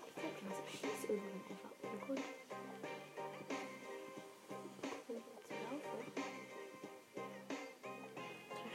Ich 0.07 0.13
dir 0.13 0.49
was. 0.49 0.59
Ich 0.71 0.79
schieße 0.79 1.07
irgendwann 1.07 1.41
einfach 1.49 1.69
ohne 1.83 1.99
Grund. 2.05 2.21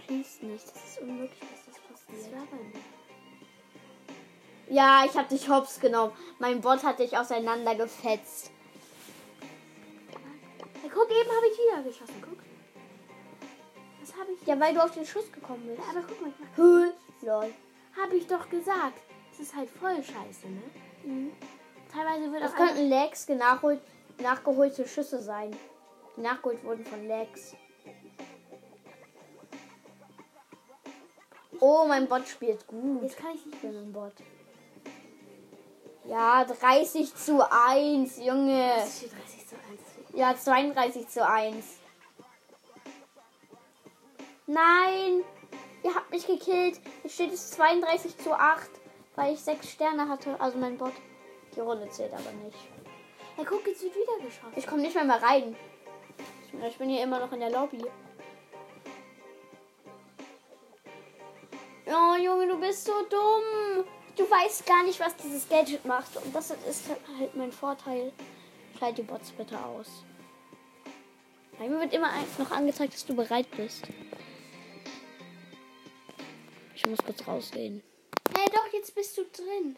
Wenn 0.08 0.24
schießt 0.24 0.42
nicht. 0.42 0.68
Das 0.68 0.84
ist 0.84 1.00
unmöglich, 1.00 1.40
dass 1.40 1.64
das 1.64 1.74
das 1.88 2.04
passiert. 2.04 2.36
war 2.36 2.46
bei 2.46 2.56
mir. 2.56 2.97
Ja, 4.70 5.04
ich 5.06 5.16
hab 5.16 5.28
dich 5.28 5.48
hops 5.48 5.80
genommen. 5.80 6.12
Mein 6.38 6.60
Bot 6.60 6.82
hat 6.82 6.98
dich 6.98 7.16
auseinandergefetzt. 7.16 8.50
Hey, 10.82 10.90
guck, 10.92 11.10
eben 11.10 11.30
habe 11.30 11.46
ich 11.50 11.58
wieder 11.58 11.82
geschossen. 11.82 12.22
Guck. 12.22 12.38
Was 14.00 14.16
habe 14.16 14.32
ich? 14.32 14.46
Ja, 14.46 14.60
weil 14.60 14.74
du 14.74 14.82
auf 14.82 14.92
den 14.92 15.06
Schuss 15.06 15.30
gekommen 15.32 15.66
bist. 15.66 15.88
aber 15.88 16.06
guck 16.06 16.20
mal. 16.20 16.32
Höh. 16.56 16.90
Lol. 17.22 17.52
Habe 18.00 18.16
ich 18.16 18.26
doch 18.26 18.48
gesagt. 18.48 19.00
Das 19.30 19.40
ist 19.40 19.56
halt 19.56 19.70
voll 19.70 19.96
scheiße, 19.96 20.48
ne? 20.48 21.30
Teilweise 21.92 22.32
wird 22.32 22.42
Das 22.42 22.52
auch 22.52 22.56
könnten 22.56 22.88
Lags 22.90 23.28
nachhol 23.28 23.80
nachgeholte 24.20 24.86
Schüsse 24.86 25.22
sein. 25.22 25.56
Die 26.16 26.20
nachgeholt 26.20 26.62
wurden 26.64 26.84
von 26.84 27.06
Lags. 27.06 27.54
Oh, 31.60 31.84
mein 31.88 32.06
Bot 32.06 32.28
spielt 32.28 32.66
gut. 32.66 33.02
Jetzt 33.02 33.16
kann 33.16 33.34
ich 33.34 33.46
nicht 33.46 33.56
Ich 33.56 33.60
bin 33.62 33.76
ein 33.76 33.92
Bot. 33.92 34.12
Ja, 36.08 36.42
30 36.42 37.14
zu 37.14 37.46
1, 37.50 38.16
Junge. 38.24 38.72
Es 38.78 38.96
steht 38.96 39.12
30 39.12 39.46
zu 39.46 39.56
1. 39.56 40.14
Ja, 40.14 40.34
32 40.34 41.06
zu 41.06 41.26
1. 41.26 41.66
Nein! 44.46 45.22
Ihr 45.82 45.94
habt 45.94 46.10
mich 46.10 46.26
gekillt. 46.26 46.80
Jetzt 47.02 47.14
steht 47.14 47.32
es 47.34 47.50
32 47.50 48.16
zu 48.16 48.32
8, 48.32 48.70
weil 49.16 49.34
ich 49.34 49.40
6 49.40 49.68
Sterne 49.68 50.08
hatte. 50.08 50.40
Also 50.40 50.56
mein 50.56 50.78
Bot. 50.78 50.94
Die 51.54 51.60
Runde 51.60 51.90
zählt 51.90 52.14
aber 52.14 52.32
nicht. 52.42 52.56
Hey, 53.36 53.44
guck, 53.44 53.66
jetzt 53.66 53.82
wird 53.82 53.94
wieder 53.94 54.16
geschossen. 54.16 54.54
Ich 54.56 54.66
komme 54.66 54.80
nicht 54.80 54.94
mehr, 54.94 55.04
mehr 55.04 55.22
rein. 55.22 55.54
Ich 56.66 56.78
bin 56.78 56.88
hier 56.88 57.02
immer 57.02 57.20
noch 57.20 57.32
in 57.32 57.40
der 57.40 57.50
Lobby. 57.50 57.84
Oh, 61.90 62.16
Junge, 62.22 62.46
du 62.46 62.60
bist 62.60 62.84
so 62.84 62.92
dumm. 63.08 63.84
Du 64.14 64.28
weißt 64.30 64.66
gar 64.66 64.84
nicht, 64.84 65.00
was 65.00 65.16
dieses 65.16 65.48
Gadget 65.48 65.84
macht. 65.86 66.16
Und 66.16 66.34
das 66.34 66.50
ist 66.50 66.84
halt 67.18 67.34
mein 67.34 67.50
Vorteil. 67.52 68.12
Schalt 68.78 68.98
die 68.98 69.02
Bots 69.02 69.30
bitte 69.30 69.58
aus. 69.64 69.86
Bei 71.58 71.68
mir 71.68 71.80
wird 71.80 71.94
immer 71.94 72.10
noch 72.38 72.50
angezeigt, 72.50 72.94
dass 72.94 73.06
du 73.06 73.14
bereit 73.14 73.50
bist. 73.56 73.84
Ich 76.74 76.86
muss 76.86 76.98
kurz 77.04 77.26
rausgehen. 77.26 77.82
Hey, 78.36 78.46
doch, 78.52 78.72
jetzt 78.72 78.94
bist 78.94 79.16
du 79.16 79.24
drin. 79.24 79.76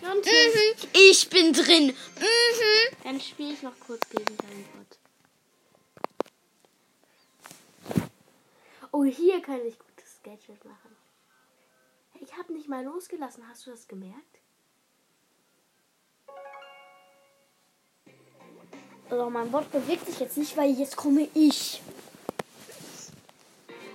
Mhm, 0.00 0.88
ich 0.92 1.28
bin 1.28 1.52
drin. 1.52 1.86
Mhm. 1.86 2.96
dann 3.02 3.20
spiele 3.20 3.54
ich 3.54 3.62
noch 3.62 3.78
kurz 3.84 4.08
gegen 4.10 4.36
deinen 4.36 4.64
Bot. 4.74 4.98
Oh, 8.92 9.04
hier 9.04 9.42
kann 9.42 9.60
ich 9.66 9.76
gutes 9.78 9.87
Gadget 10.28 10.62
machen. 10.64 10.94
Ich 12.20 12.36
habe 12.36 12.52
nicht 12.52 12.68
mal 12.68 12.84
losgelassen. 12.84 13.48
Hast 13.48 13.66
du 13.66 13.70
das 13.70 13.88
gemerkt? 13.88 14.40
Also 19.08 19.30
mein 19.30 19.50
Bot 19.50 19.70
bewegt 19.72 20.04
sich 20.06 20.20
jetzt 20.20 20.36
nicht, 20.36 20.54
weil 20.56 20.70
jetzt 20.72 20.96
komme 20.96 21.28
ich. 21.32 21.80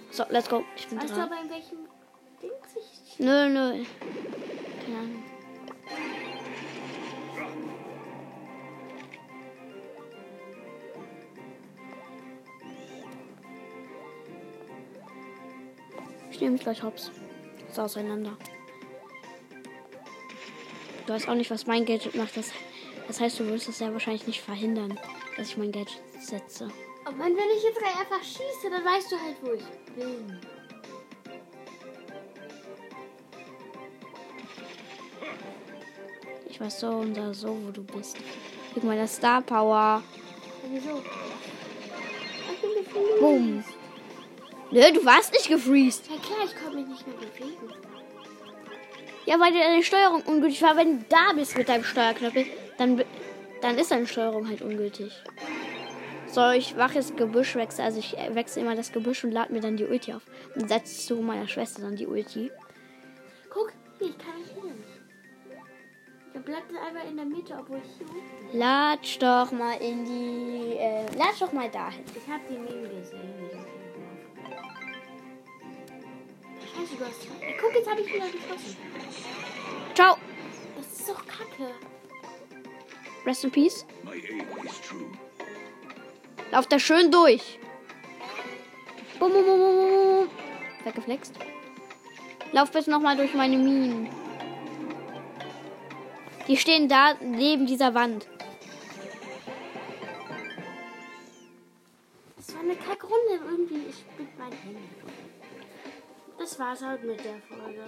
So, 0.10 0.26
let's 0.30 0.50
go. 0.50 0.64
Ich 0.76 0.88
bin 0.88 0.98
Weißt 1.00 1.12
du 1.12 1.16
dran. 1.16 1.32
aber 1.32 1.42
in 1.42 1.50
welchem 1.52 1.78
Ding 2.42 2.52
sich. 2.74 3.20
Nö, 3.20 3.50
nö. 3.50 3.86
Keine 4.86 4.98
Ahnung. 4.98 5.23
Nehme 16.44 16.54
mich 16.54 16.64
gleich 16.64 16.84
hops. 16.84 17.12
So 17.72 17.84
auseinander. 17.84 18.38
Du 21.08 21.14
weißt 21.14 21.28
auch 21.28 21.36
nicht, 21.36 21.50
was 21.50 21.66
mein 21.66 21.86
Gadget 21.86 22.16
macht. 22.16 22.38
Das, 22.38 22.52
das 23.08 23.20
heißt, 23.20 23.40
du 23.40 23.48
wirst 23.48 23.70
es 23.70 23.80
ja 23.80 23.92
wahrscheinlich 23.92 24.28
nicht 24.28 24.42
verhindern, 24.42 25.00
dass 25.38 25.48
ich 25.48 25.58
mein 25.58 25.72
Gadget 25.72 26.02
setze. 26.20 26.70
Mann, 27.18 27.36
wenn 27.36 27.58
ich 27.58 27.64
jetzt 27.64 27.78
gleich 27.78 28.00
einfach 28.00 28.24
schieße, 28.24 28.70
dann 28.70 28.84
weißt 28.84 29.12
du 29.12 29.16
halt, 29.20 29.36
wo 29.42 29.52
ich 29.54 29.64
bin. 29.96 30.40
Ich 36.50 36.60
weiß 36.60 36.80
so 36.80 36.88
und 36.88 37.16
so, 37.34 37.58
wo 37.66 37.72
du 37.72 37.84
bist. 37.84 38.18
Guck 38.74 38.84
mal, 38.84 38.98
das 38.98 39.16
Star 39.16 39.42
Power. 39.42 40.04
Wieso? 40.70 41.02
Ich. 42.62 43.20
Boom. 43.20 43.64
Nö, 44.74 44.82
du 44.92 45.06
warst 45.06 45.32
nicht 45.34 45.48
gefreezed. 45.50 46.10
Ja 46.10 46.18
klar, 46.18 46.40
ich 46.46 46.56
konnte 46.56 46.80
mich 46.80 46.88
nicht 46.88 47.06
mehr 47.06 47.16
bewegen. 47.16 47.74
Ja, 49.26 49.40
weil 49.40 49.54
deine 49.54 49.84
Steuerung 49.84 50.24
ungültig 50.24 50.64
war. 50.64 50.76
Wenn 50.76 51.00
du 51.00 51.06
da 51.10 51.34
bist 51.36 51.56
mit 51.56 51.70
deinem 51.70 51.84
Steuerknöppel, 51.84 52.48
dann, 52.80 53.04
dann 53.62 53.78
ist 53.78 53.92
deine 53.92 54.08
Steuerung 54.08 54.50
halt 54.50 54.64
ungültig. 54.64 55.14
So, 56.26 56.50
ich 56.50 56.76
mache 56.76 56.96
jetzt 56.96 57.16
Gebüsch 57.16 57.56
wechsel. 57.56 57.86
Also 57.86 58.00
ich 58.00 58.18
äh, 58.18 58.34
wechsle 58.34 58.64
immer 58.64 58.76
das 58.76 58.92
Gebüsch 58.92 59.24
und 59.24 59.32
lade 59.32 59.54
mir 59.54 59.62
dann 59.62 59.78
die 59.78 59.86
Ulti 59.86 60.12
auf. 60.12 60.24
Und 60.56 60.68
setze 60.68 61.06
zu 61.06 61.18
meiner 61.18 61.48
Schwester 61.48 61.84
dann 61.84 61.96
die 61.96 62.08
Ulti. 62.08 62.52
Guck, 63.52 63.72
hier, 64.00 64.08
ich 64.10 64.18
kann 64.18 64.40
nicht 64.40 64.54
hin. 64.56 64.84
Der 66.34 66.40
bleibt 66.40 66.72
dann 66.72 66.78
einfach 66.78 67.08
in 67.08 67.16
der 67.16 67.26
Mitte, 67.26 67.56
obwohl 67.60 67.78
ich 67.78 67.92
hier 68.00 68.08
unten. 68.10 68.58
Latsch 68.58 69.20
doch 69.20 69.52
mal 69.52 69.78
in 69.80 70.04
die. 70.04 70.78
Äh, 70.78 71.06
latsch 71.16 71.42
doch 71.42 71.54
mal 71.54 71.70
dahin. 71.70 72.04
Ich 72.16 72.28
habe 72.28 72.42
die 72.50 72.58
Meme 72.58 72.90
gesehen, 72.90 73.64
hast... 77.00 77.28
Ey, 77.42 77.56
guck, 77.60 77.74
jetzt 77.74 77.90
habe 77.90 78.02
ich 78.02 78.14
wieder 78.14 78.26
geschossen. 78.26 78.78
Ciao. 79.94 80.18
Das 80.78 81.00
ist 81.00 81.10
doch 81.10 81.26
kacke. 81.26 81.72
Rest 83.26 83.44
in 83.44 83.52
Peace. 83.52 83.86
Lauf 86.52 86.68
da 86.68 86.80
schön 86.80 87.10
durch. 87.12 87.60
Bum, 89.20 89.32
bum, 89.32 89.46
bum, 89.46 89.60
bum. 89.60 90.30
Weggeflext. 90.84 91.36
Lauf 92.52 92.72
bitte 92.72 92.92
nochmal 92.92 93.16
durch 93.16 93.34
meine 93.34 93.58
Minen. 93.58 94.10
Die 96.48 96.58
stehen 96.58 96.90
da 96.90 97.16
neben 97.22 97.66
dieser 97.66 97.94
Wand. 97.94 98.28
Das 102.36 102.54
war 102.54 102.62
eine 102.62 102.76
Kackrunde 102.76 103.40
irgendwie. 103.50 103.90
Ich 103.90 104.04
mit 104.20 104.38
meinem 104.38 104.52
Handy. 104.52 105.03
Das 106.44 106.60
war's 106.60 106.82
halt 106.82 107.06
mit 107.06 107.24
der 107.24 107.40
Folge. 107.48 107.86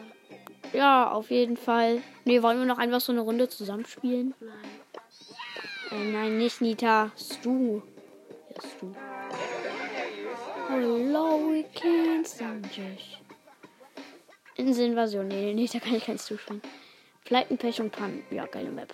Ja, 0.72 1.12
auf 1.12 1.30
jeden 1.30 1.58
Fall. 1.58 2.02
Nee, 2.24 2.42
wollen 2.42 2.58
wir 2.58 2.66
noch 2.66 2.78
einfach 2.78 3.02
so 3.02 3.12
eine 3.12 3.20
Runde 3.20 3.50
zusammenspielen? 3.50 4.34
Nein. 4.40 4.56
Äh, 5.92 6.12
nein, 6.14 6.38
nicht 6.38 6.62
Nita. 6.62 7.12
Stu. 7.18 7.82
Ja, 8.50 8.62
Stu. 8.62 8.94
Hello, 10.70 11.52
we 11.52 11.66
can't 11.78 12.26
stand 12.26 12.66
dich. 12.78 13.22
Inselinvasion. 14.56 15.28
Nee, 15.28 15.54
nee, 15.54 15.68
da 15.68 15.80
kann 15.80 15.96
ich 15.96 16.06
kein 16.06 16.18
Stu 16.18 16.38
spielen. 16.38 16.62
Fleitenpech 17.26 17.82
und 17.82 17.92
Pannen. 17.92 18.24
Ja, 18.32 18.46
geile 18.46 18.72
Map. 18.72 18.94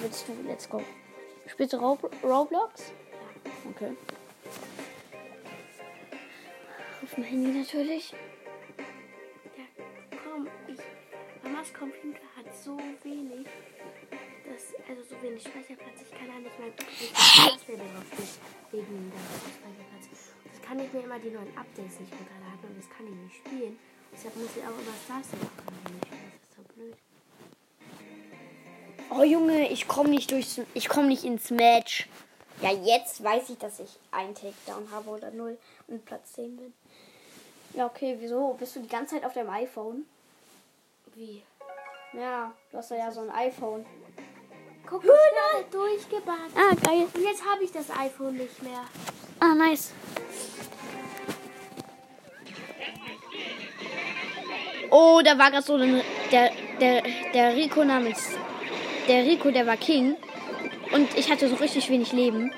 Willst 0.00 0.28
du? 0.28 0.32
Let's 0.46 0.70
go. 0.70 0.80
Spielst 1.48 1.72
du 1.72 1.78
Rob 1.78 2.08
Roblox? 2.22 2.92
Okay. 3.68 3.96
Auf 7.02 7.14
dem 7.16 7.24
Handy 7.24 7.58
natürlich. 7.58 8.14
Mamas 11.60 11.74
Computer 11.74 12.24
hat 12.36 12.46
so 12.64 12.78
wenig. 13.02 13.46
Das, 14.48 14.72
also 14.88 15.02
so 15.02 15.22
wenig 15.22 15.42
Speicherplatz. 15.42 16.00
Ich 16.00 16.10
kann 16.10 16.28
da 16.28 16.38
nicht 16.38 16.56
drauf 16.56 16.72
steht. 16.96 17.68
Wegen 18.72 19.12
der 19.12 19.52
Speicherplatz. 19.52 20.32
Ich 20.54 20.62
kann 20.62 20.78
nicht 20.78 20.94
mehr 20.94 21.04
immer 21.04 21.18
die 21.18 21.28
neuen 21.28 21.54
Updates 21.58 22.00
nicht 22.00 22.12
runterladen 22.12 22.64
und 22.66 22.78
das 22.78 22.88
kann 22.88 23.06
ich 23.06 23.12
nicht 23.12 23.36
spielen. 23.36 23.78
Deshalb 24.10 24.36
muss 24.36 24.56
ich 24.56 24.62
auch 24.62 24.68
immer 24.68 24.96
Star 25.04 25.22
Stable 25.22 25.50
machen. 25.66 26.00
Das 26.00 26.48
ist 26.48 26.56
so 26.56 26.62
blöd. 26.74 26.96
Oh 29.10 29.22
Junge, 29.22 29.68
ich 29.68 29.86
komme 29.86 30.08
nicht 30.08 30.30
durchs, 30.30 30.62
ich 30.72 30.88
komme 30.88 31.08
nicht 31.08 31.24
ins 31.24 31.50
Match. 31.50 32.08
Ja, 32.62 32.72
jetzt 32.72 33.22
weiß 33.22 33.50
ich, 33.50 33.58
dass 33.58 33.80
ich 33.80 33.98
einen 34.12 34.34
Takedown 34.34 34.90
habe 34.92 35.10
oder 35.10 35.30
null 35.30 35.58
und 35.88 36.06
Platz 36.06 36.32
10 36.32 36.56
bin. 36.56 36.72
Ja, 37.74 37.84
okay, 37.84 38.16
wieso? 38.18 38.54
Bist 38.58 38.76
du 38.76 38.80
die 38.80 38.88
ganze 38.88 39.16
Zeit 39.16 39.24
auf 39.26 39.34
deinem 39.34 39.50
iPhone? 39.50 40.06
Wie? 41.14 41.42
Ja, 42.12 42.52
du 42.72 42.78
hast 42.78 42.90
ja 42.90 43.10
so 43.10 43.20
ein 43.20 43.30
iPhone. 43.30 43.86
Guck, 44.84 45.04
ich 45.04 45.10
bin 45.10 45.70
durchgebackt. 45.70 46.56
Ah, 46.56 46.74
geil. 46.84 47.06
Und 47.14 47.22
jetzt 47.22 47.44
habe 47.44 47.62
ich 47.62 47.70
das 47.70 47.88
iPhone 47.90 48.36
nicht 48.36 48.60
mehr. 48.62 48.84
Ah, 49.38 49.54
nice. 49.54 49.92
Oh, 54.90 55.20
da 55.24 55.38
war 55.38 55.52
gerade 55.52 55.62
so 55.64 55.76
ein, 55.76 56.02
der, 56.32 56.50
der, 56.80 57.02
der 57.32 57.54
Rico 57.54 57.84
namens. 57.84 58.30
Der 59.06 59.24
Rico, 59.24 59.52
der 59.52 59.66
war 59.66 59.76
King. 59.76 60.16
Und 60.92 61.16
ich 61.16 61.30
hatte 61.30 61.48
so 61.48 61.54
richtig 61.56 61.88
wenig 61.90 62.12
Leben. 62.12 62.52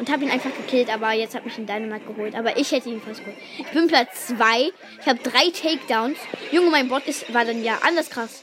Und 0.00 0.10
habe 0.10 0.24
ihn 0.24 0.30
einfach 0.30 0.50
gekillt, 0.54 0.92
aber 0.92 1.12
jetzt 1.12 1.36
hat 1.36 1.44
mich 1.44 1.56
ein 1.56 1.66
Dynamite 1.66 2.12
geholt. 2.12 2.34
Aber 2.34 2.56
ich 2.58 2.72
hätte 2.72 2.88
ihn 2.88 3.00
fast 3.00 3.20
geholt. 3.20 3.38
Ich 3.58 3.70
bin 3.70 3.86
Platz 3.86 4.26
2. 4.26 4.72
Ich 5.00 5.06
habe 5.06 5.20
drei 5.20 5.50
Takedowns. 5.50 6.18
Junge, 6.50 6.70
mein 6.70 6.88
Bot 6.88 7.06
ist, 7.06 7.32
war 7.32 7.44
dann 7.44 7.62
ja 7.62 7.78
anders 7.82 8.10
krass. 8.10 8.42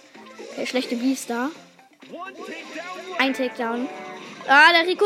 Der 0.57 0.65
schlechte 0.65 0.95
Beast 0.95 1.29
da. 1.29 1.49
Ein 3.17 3.33
Takedown. 3.33 3.87
Ah, 4.47 4.71
der 4.73 4.87
Rico 4.87 5.05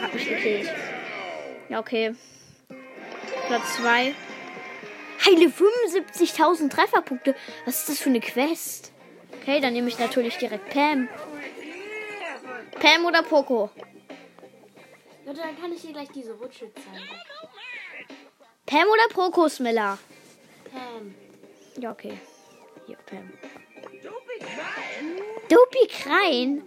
hat 0.00 0.14
mich 0.14 0.28
gekillt. 0.28 0.70
Ja, 1.68 1.80
okay. 1.80 2.14
Platz 3.46 3.76
2. 3.76 4.14
Heile 5.24 5.46
75.000 5.46 6.70
Trefferpunkte. 6.70 7.36
Was 7.64 7.80
ist 7.80 7.88
das 7.88 7.98
für 7.98 8.10
eine 8.10 8.20
Quest? 8.20 8.92
Okay, 9.40 9.60
dann 9.60 9.72
nehme 9.72 9.88
ich 9.88 9.98
natürlich 9.98 10.36
direkt 10.36 10.70
Pam. 10.70 11.08
Pam 12.80 13.04
oder 13.04 13.22
Poco? 13.22 13.70
Leute, 15.24 15.40
dann 15.40 15.60
kann 15.60 15.72
ich 15.72 15.82
dir 15.82 15.92
gleich 15.92 16.08
diese 16.10 16.32
Rutsche 16.32 16.72
zeigen. 16.74 17.08
Pam 18.66 18.88
oder 18.88 19.08
Poco, 19.12 19.48
Smiller? 19.48 19.98
Pam. 20.70 21.14
Ja, 21.78 21.92
okay. 21.92 22.18
Hier, 22.86 22.96
Pam. 23.06 23.32
Dopey 25.48 25.86
Krein? 25.88 26.62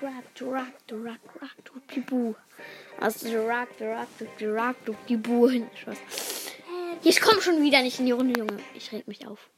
Rock, 0.00 0.24
rock, 0.40 0.66
rock, 0.92 1.42
rock, 1.42 1.64
dupi 1.64 2.00
bu. 2.00 2.34
Also 3.00 3.28
rock, 3.46 3.68
rock, 3.80 4.08
rock, 4.40 4.84
dupi 4.84 5.16
bu. 5.16 5.48
Spaß. 5.74 5.98
Ich 7.02 7.20
komme 7.20 7.40
schon 7.40 7.62
wieder 7.62 7.82
nicht 7.82 7.98
in 7.98 8.06
die 8.06 8.12
Runde, 8.12 8.38
Junge. 8.38 8.58
Ich 8.74 8.92
reg 8.92 9.06
mich 9.08 9.26
auf. 9.26 9.50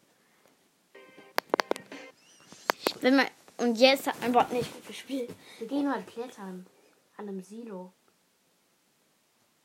Ich 2.87 2.94
bin 2.96 3.16
mal. 3.16 3.26
Und 3.59 3.79
jetzt 3.79 4.07
hat 4.07 4.20
mein 4.20 4.33
Bot 4.33 4.52
nicht 4.52 4.72
gut 4.72 4.87
gespielt. 4.87 5.31
Wir 5.59 5.66
gehen 5.66 5.87
mal 5.87 6.02
klettern. 6.02 6.66
An 7.16 7.29
einem 7.29 7.42
Silo. 7.42 7.92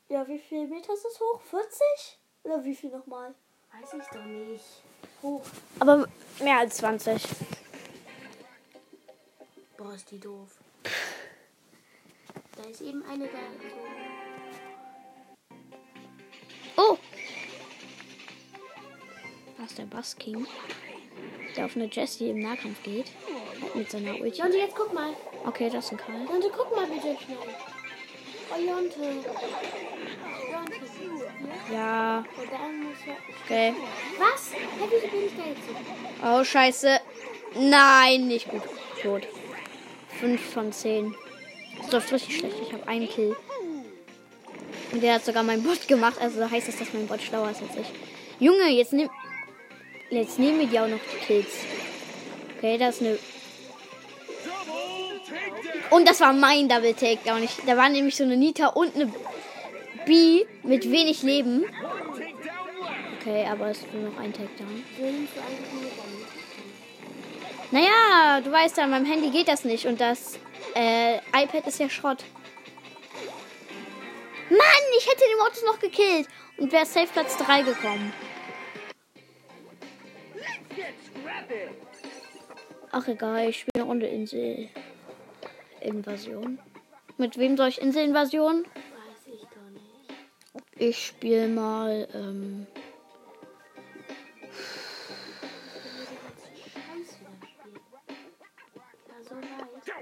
Ja, 0.08 0.26
wie 0.28 0.38
viel 0.38 0.66
Meter 0.66 0.92
ist 0.94 1.04
das 1.04 1.20
hoch? 1.20 1.40
40? 1.42 2.18
Oder 2.44 2.64
wie 2.64 2.74
viel 2.74 2.90
nochmal? 2.90 3.34
Weiß 3.72 3.94
ich 3.94 4.06
doch 4.12 4.24
nicht. 4.24 4.82
Hoch. 5.22 5.42
Aber 5.78 6.08
mehr 6.40 6.58
als 6.58 6.76
20. 6.78 7.22
Boah, 9.76 9.94
ist 9.94 10.10
die 10.10 10.18
doof. 10.18 10.48
Da 12.56 12.68
ist 12.68 12.80
eben 12.80 13.04
eine 13.04 13.26
da. 13.26 13.38
Oh! 16.76 16.98
Da 19.56 19.64
ist 19.64 19.78
der 19.78 19.84
Bass 19.84 20.16
King, 20.16 20.46
der 21.56 21.66
auf 21.66 21.76
eine 21.76 21.86
Jessie 21.86 22.30
im 22.30 22.40
Nahkampf 22.40 22.82
geht. 22.82 23.10
Mit 23.74 23.90
seiner 23.90 24.20
Ulti. 24.20 24.40
Jonte, 24.40 24.58
jetzt 24.58 24.74
guck 24.74 24.92
mal. 24.92 25.14
Okay, 25.46 25.70
das 25.70 25.86
ist 25.86 25.92
ein 25.92 25.96
Karl. 25.98 26.26
Jonte, 26.26 26.50
guck 26.54 26.74
mal 26.74 26.86
bitte 26.86 27.16
schnell. 27.22 27.38
Oh. 28.50 28.60
Jonte. 28.60 29.24
Ja? 31.72 32.24
Okay. 33.44 33.74
Was? 34.18 34.52
Oh, 36.24 36.44
scheiße. 36.44 37.00
Nein, 37.54 38.28
nicht 38.28 38.48
gut. 38.48 38.62
Tot. 39.02 39.22
5 40.20 40.40
von 40.40 40.72
10. 40.72 41.14
Das 41.80 41.92
läuft 41.92 42.12
richtig 42.12 42.38
schlecht. 42.38 42.56
Ich 42.62 42.72
habe 42.72 42.86
einen 42.86 43.08
Kill. 43.08 43.36
Und 44.92 45.02
der 45.02 45.14
hat 45.14 45.24
sogar 45.24 45.42
meinen 45.42 45.62
Bot 45.62 45.88
gemacht. 45.88 46.18
Also 46.20 46.50
heißt 46.50 46.68
das, 46.68 46.78
dass 46.78 46.92
mein 46.92 47.06
Bot 47.06 47.22
schlauer 47.22 47.50
ist 47.50 47.62
als 47.62 47.76
ich. 47.76 47.86
Junge, 48.38 48.68
jetzt 48.68 48.92
nimm. 48.92 49.10
Jetzt 50.10 50.38
nehmen 50.38 50.60
wir 50.60 50.66
die 50.66 50.78
auch 50.78 50.88
noch 50.88 50.98
die 50.98 51.24
Kills. 51.26 51.52
Okay, 52.58 52.76
das 52.76 52.96
ist 52.96 53.02
eine. 53.02 53.18
Und 55.90 56.08
das 56.08 56.20
war 56.20 56.32
mein 56.32 56.68
Double 56.68 56.94
Takedown. 56.94 57.42
Ich, 57.42 57.56
da 57.66 57.76
war 57.76 57.88
nämlich 57.88 58.16
so 58.16 58.24
eine 58.24 58.36
Nita 58.36 58.68
und 58.68 58.94
eine 58.94 59.12
B 60.04 60.44
mit 60.62 60.90
wenig 60.90 61.22
Leben. 61.22 61.64
Okay, 63.20 63.46
aber 63.46 63.70
es 63.70 63.78
ist 63.78 63.94
nur 63.94 64.10
noch 64.10 64.18
ein 64.18 64.32
Takedown. 64.32 64.84
Naja, 67.70 68.40
du 68.42 68.50
weißt 68.50 68.76
ja, 68.76 68.84
an 68.84 68.90
meinem 68.90 69.06
Handy 69.06 69.30
geht 69.30 69.48
das 69.48 69.64
nicht 69.64 69.86
und 69.86 70.00
das 70.00 70.38
äh, 70.74 71.16
iPad 71.32 71.66
ist 71.66 71.78
ja 71.78 71.88
Schrott. 71.88 72.24
Mann, 74.50 74.58
ich 74.98 75.06
hätte 75.06 75.24
den 75.30 75.38
Mortis 75.38 75.62
noch 75.64 75.78
gekillt 75.78 76.28
und 76.58 76.72
wäre 76.72 76.84
safe 76.84 77.08
Platz 77.12 77.36
3 77.38 77.62
gekommen. 77.62 78.12
Ach 82.90 83.08
egal, 83.08 83.48
ich 83.48 83.60
spiele 83.60 83.82
eine 83.82 83.84
Runde 83.84 84.06
Insel. 84.06 84.68
Invasion. 85.80 86.58
Mit 87.16 87.38
wem 87.38 87.56
soll 87.56 87.68
ich 87.68 87.80
Inselinvasion? 87.80 88.66
Ich 90.76 91.06
spiele 91.06 91.48
mal, 91.48 92.08
ähm. 92.14 92.66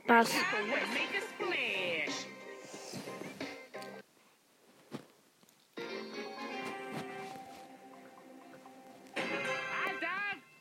Bass. 0.06 0.30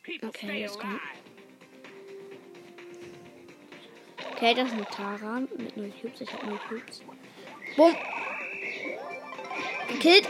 People 0.04 0.30
Okay, 0.30 0.66
go. 0.68 0.80
alive. 0.80 1.00
Okay, 4.32 4.54
das 4.54 4.68
ist 4.68 4.74
eine 4.74 4.86
Tara 4.86 5.40
mit 5.40 5.78
0 5.78 5.92
Cubes. 6.02 6.22
Ich 6.22 6.34
habe 6.34 6.48
0 6.48 6.60
Cubes. 6.68 7.02
Bumm. 7.76 7.96
Gekillt. 9.90 10.28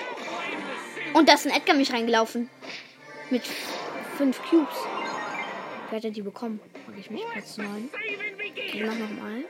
Und 1.14 1.30
da 1.30 1.34
ist 1.34 1.46
ein 1.46 1.54
Edgar 1.54 1.76
mich 1.76 1.92
reingelaufen. 1.92 2.50
Mit 3.30 3.44
5 4.18 4.42
Cubes. 4.50 4.76
Wer 5.90 5.98
hat 5.98 6.06
er 6.06 6.12
die 6.12 6.22
bekommen? 6.22 6.60
Frage 6.86 7.00
ich 7.00 7.10
mich. 7.10 7.24
Platz 7.32 7.58
9. 7.58 7.90
Saving 7.92 8.38
begins. 8.38 8.74
Ich 8.74 8.84
mach 8.84 8.96
nochmal. 8.96 9.44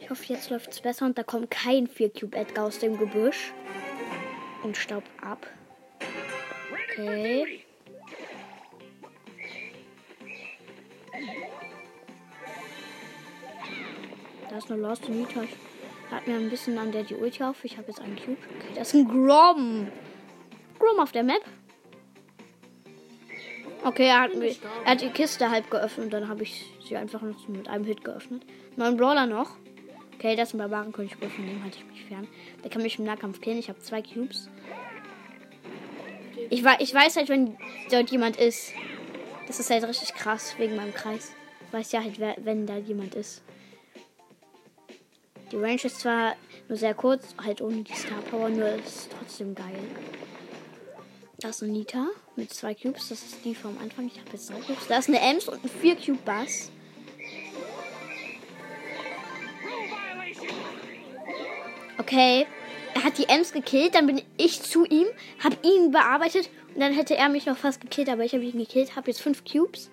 Ich 0.00 0.10
hoffe, 0.10 0.24
jetzt 0.26 0.50
läuft 0.50 0.70
es 0.70 0.80
besser 0.80 1.06
und 1.06 1.16
da 1.16 1.22
kommt 1.22 1.50
kein 1.50 1.86
4 1.86 2.12
Cube 2.12 2.36
Edgar 2.36 2.66
aus 2.66 2.78
dem 2.78 2.98
Gebüsch. 2.98 3.52
Und 4.62 4.76
staubt 4.76 5.10
ab. 5.22 5.46
Okay. 6.92 7.64
Da 14.48 14.58
ist 14.58 14.70
eine 14.70 14.80
Lost 14.80 15.08
Nita. 15.08 15.42
Hat 16.10 16.26
mir 16.26 16.34
ein 16.36 16.50
bisschen 16.50 16.78
an 16.78 16.92
der 16.92 17.02
die 17.04 17.14
Ulti 17.14 17.42
auf. 17.42 17.64
Ich 17.64 17.76
habe 17.76 17.88
jetzt 17.88 18.00
einen 18.00 18.16
Cube. 18.16 18.36
Okay, 18.58 18.68
das 18.74 18.88
ist 18.88 18.94
ein 18.94 19.08
Grom. 19.08 19.88
Grom 20.78 20.98
auf 21.00 21.12
der 21.12 21.22
Map. 21.24 21.42
Okay, 23.84 24.06
er 24.06 24.22
hat, 24.22 24.30
er 24.32 24.90
hat 24.90 25.00
die 25.02 25.10
Kiste 25.10 25.50
halb 25.50 25.70
geöffnet 25.70 26.12
dann 26.12 26.28
habe 26.28 26.42
ich 26.42 26.72
sie 26.88 26.96
einfach 26.96 27.20
noch 27.20 27.48
mit 27.48 27.68
einem 27.68 27.84
Hit 27.84 28.02
geöffnet. 28.04 28.42
Neun 28.76 28.96
Brawler 28.96 29.26
noch. 29.26 29.50
Okay, 30.14 30.36
das 30.36 30.48
ist 30.48 30.54
ein 30.54 30.58
Barbarenkönig, 30.58 31.16
von 31.16 31.28
dem 31.46 31.62
halte 31.62 31.78
ich 31.78 31.84
mich 31.86 32.04
fern. 32.04 32.26
Der 32.62 32.70
kann 32.70 32.82
mich 32.82 32.98
im 32.98 33.04
Nahkampf 33.04 33.40
killen. 33.42 33.58
Ich 33.58 33.68
habe 33.68 33.78
zwei 33.80 34.00
Cubes. 34.00 34.48
Ich, 36.50 36.64
wei- 36.64 36.78
ich 36.78 36.94
weiß 36.94 37.16
halt, 37.16 37.28
wenn 37.28 37.56
dort 37.90 38.10
jemand 38.10 38.36
ist. 38.36 38.72
Das 39.46 39.60
ist 39.60 39.68
halt 39.70 39.86
richtig 39.86 40.14
krass 40.14 40.54
wegen 40.58 40.76
meinem 40.76 40.94
Kreis. 40.94 41.34
Ich 41.66 41.72
weiß 41.72 41.92
ja 41.92 42.02
halt, 42.02 42.18
wer, 42.18 42.36
wenn 42.38 42.66
da 42.66 42.76
jemand 42.78 43.14
ist. 43.14 43.42
Die 45.54 45.60
Range 45.60 45.84
ist 45.84 46.00
zwar 46.00 46.34
nur 46.68 46.76
sehr 46.76 46.94
kurz, 46.94 47.32
halt 47.40 47.60
ohne 47.60 47.82
die 47.82 47.92
Star 47.92 48.20
Power, 48.28 48.48
nur 48.48 48.70
ist 48.70 49.08
trotzdem 49.16 49.54
geil. 49.54 49.78
Da 51.38 51.50
ist 51.50 51.62
eine 51.62 51.70
Nita 51.70 52.08
mit 52.34 52.52
zwei 52.52 52.74
Cubes. 52.74 53.10
Das 53.10 53.22
ist 53.22 53.44
die 53.44 53.54
vom 53.54 53.78
Anfang. 53.78 54.08
Ich 54.08 54.18
habe 54.18 54.30
jetzt 54.32 54.50
drei 54.50 54.58
Cubes. 54.58 54.88
Da 54.88 54.98
ist 54.98 55.08
eine 55.08 55.20
Ems 55.20 55.46
und 55.46 55.62
ein 55.62 55.70
4 55.70 55.94
Cube 55.94 56.18
Bass. 56.24 56.72
Okay. 61.98 62.46
Er 62.94 63.04
hat 63.04 63.18
die 63.18 63.28
Ems 63.28 63.52
gekillt, 63.52 63.94
dann 63.94 64.06
bin 64.06 64.22
ich 64.36 64.60
zu 64.60 64.84
ihm, 64.84 65.06
habe 65.38 65.56
ihn 65.62 65.92
bearbeitet 65.92 66.50
und 66.74 66.80
dann 66.80 66.92
hätte 66.92 67.16
er 67.16 67.28
mich 67.28 67.46
noch 67.46 67.56
fast 67.56 67.80
gekillt, 67.80 68.08
aber 68.08 68.24
ich 68.24 68.32
habe 68.32 68.42
ihn 68.42 68.58
gekillt, 68.58 68.96
habe 68.96 69.08
jetzt 69.08 69.20
fünf 69.20 69.44
Cubes. 69.44 69.90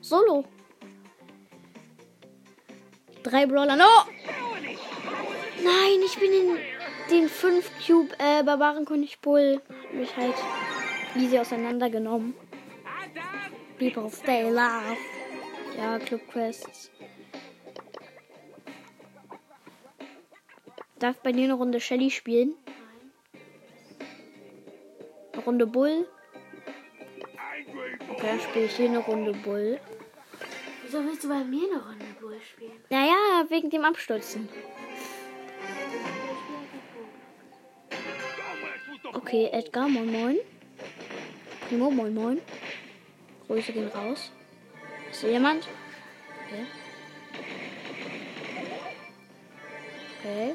Solo. 0.00 0.46
Drei 3.22 3.46
Brawler. 3.46 3.76
No! 3.76 3.84
Nein, 5.62 6.00
ich 6.06 6.18
bin 6.18 6.32
in 6.32 6.58
den 7.10 7.28
5 7.28 7.70
Cube 7.86 8.14
äh, 8.18 8.42
Barbarenkönig 8.42 9.20
Bull. 9.20 9.60
Hab 9.68 9.92
mich 9.92 10.16
halt 10.16 10.34
easy 11.16 11.38
auseinandergenommen. 11.38 12.34
People 13.78 14.10
stay 14.10 14.44
alive. 14.44 14.98
Ja, 15.76 15.98
Club 15.98 16.20
Quests. 16.30 16.90
Darf 20.98 21.16
bei 21.22 21.32
dir 21.32 21.44
eine 21.44 21.54
Runde 21.54 21.80
Shelly 21.80 22.10
spielen? 22.10 22.54
Eine 25.32 25.42
Runde 25.44 25.66
Bull? 25.66 26.06
Okay, 28.10 28.26
dann 28.26 28.40
spiele 28.40 28.64
ich 28.66 28.76
hier 28.76 28.88
eine 28.88 28.98
Runde 28.98 29.32
Bull. 29.32 29.80
Wieso 30.82 31.02
willst 31.04 31.24
du 31.24 31.28
bei 31.28 31.42
mir 31.44 31.68
eine 31.70 31.82
Runde 31.82 32.04
Spielen? 32.40 32.72
Naja, 32.90 33.44
wegen 33.48 33.70
dem 33.70 33.84
Abstürzen. 33.84 34.48
Okay, 39.12 39.48
Edgar, 39.52 39.88
moin 39.88 40.10
moin. 40.10 40.36
Primo, 41.68 41.90
moin 41.90 42.14
moin. 42.14 42.40
Grüße 43.46 43.72
gehen 43.72 43.88
raus. 43.88 44.30
Ist 45.10 45.20
hier 45.20 45.32
jemand? 45.32 45.66
Okay. 46.46 46.66
Okay. 50.18 50.54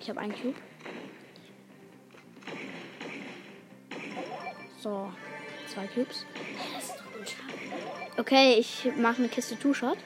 Ich 0.00 0.08
habe 0.08 0.20
einen 0.20 0.32
Cube. 0.32 0.54
So. 4.80 5.12
Zwei 5.68 5.86
Cubes. 5.86 6.26
Okay, 8.16 8.56
ich 8.58 8.90
mache 8.96 9.18
eine 9.18 9.28
Kiste 9.28 9.58
Two-Shot. 9.58 9.98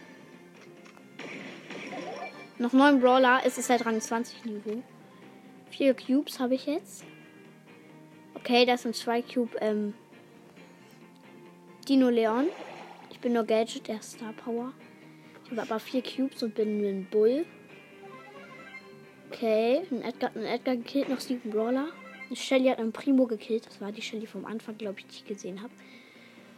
Noch 2.59 2.73
neun 2.73 3.01
Brawler. 3.01 3.41
Es 3.45 3.57
ist 3.57 3.71
halt 3.71 3.87
Rang 3.87 4.01
20 4.01 4.45
Niveau. 4.45 4.83
Vier 5.71 5.95
Cubes 5.95 6.41
habe 6.41 6.55
ich 6.55 6.67
jetzt. 6.67 7.05
Okay, 8.35 8.65
das 8.65 8.83
sind 8.83 8.97
zwei 8.97 9.23
Cube 9.23 9.57
ähm, 9.61 9.95
Dino 11.89 12.09
Leon. 12.09 12.47
Ich 13.11 13.21
bin 13.21 13.33
nur 13.33 13.45
Gadget, 13.45 13.87
der 13.87 14.03
Star 14.03 14.33
Power. 14.33 14.73
Ich 15.45 15.51
habe 15.53 15.63
aber 15.63 15.79
vier 15.79 16.03
Cubes 16.03 16.43
und 16.43 16.55
bin 16.55 16.85
ein 16.85 17.07
Bull. 17.11 17.47
Okay, 19.31 19.83
ein 19.91 20.03
Edgar, 20.03 20.31
ein 20.35 20.45
Edgar 20.45 20.77
gekillt, 20.77 21.09
noch 21.09 21.21
sieben 21.21 21.51
Brawler. 21.51 21.89
Eine 22.27 22.37
Shelly 22.37 22.69
hat 22.69 22.79
einen 22.79 22.93
Primo 22.93 23.27
gekillt. 23.27 23.67
Das 23.67 23.81
war 23.81 23.93
die 23.93 24.03
Shelly 24.03 24.27
vom 24.27 24.45
Anfang, 24.45 24.77
glaube 24.77 24.99
ich, 24.99 25.07
die 25.07 25.15
ich 25.17 25.27
gesehen 25.27 25.63
habe. 25.63 25.73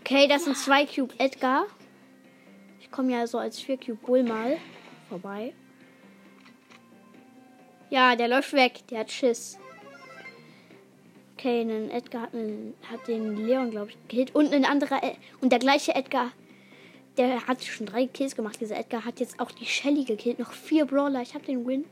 Okay, 0.01 0.27
das 0.29 0.45
sind 0.45 0.57
zwei 0.57 0.87
Cube 0.87 1.15
Edgar. 1.19 1.67
Ich 2.81 2.91
komme 2.91 3.13
ja 3.13 3.27
so 3.27 3.39
als 3.39 3.61
4 3.61 3.77
Cube 3.77 3.99
Bull 4.05 4.23
mal 4.23 4.57
vorbei. 5.09 5.53
Ja, 7.91 8.15
der 8.15 8.29
läuft 8.29 8.53
weg. 8.53 8.87
Der 8.91 9.01
hat 9.01 9.11
Schiss. 9.11 9.59
Okay, 11.37 11.63
ein 11.63 11.91
Edgar 11.91 12.23
hat, 12.23 12.35
einen, 12.35 12.75
hat 12.91 13.09
den 13.09 13.47
Leon, 13.47 13.71
glaube 13.71 13.91
ich, 13.91 13.99
gekillt. 14.03 14.35
Und 14.35 14.53
ein 14.53 14.65
anderer, 14.65 15.03
Ed- 15.03 15.17
und 15.41 15.51
der 15.51 15.59
gleiche 15.59 15.95
Edgar, 15.95 16.33
der 17.17 17.47
hat 17.47 17.65
schon 17.65 17.87
drei 17.87 18.07
Kills 18.07 18.37
gemacht. 18.37 18.61
Dieser 18.61 18.79
Edgar 18.79 19.05
hat 19.05 19.21
jetzt 19.21 19.41
auch 19.41 19.51
die 19.51 19.67
Shelly 19.67 20.05
gekillt. 20.05 20.39
Noch 20.39 20.53
vier 20.53 20.85
Brawler. 20.85 21.23
Ich 21.23 21.35
habe 21.35 21.45
den 21.45 21.67
Win. 21.67 21.85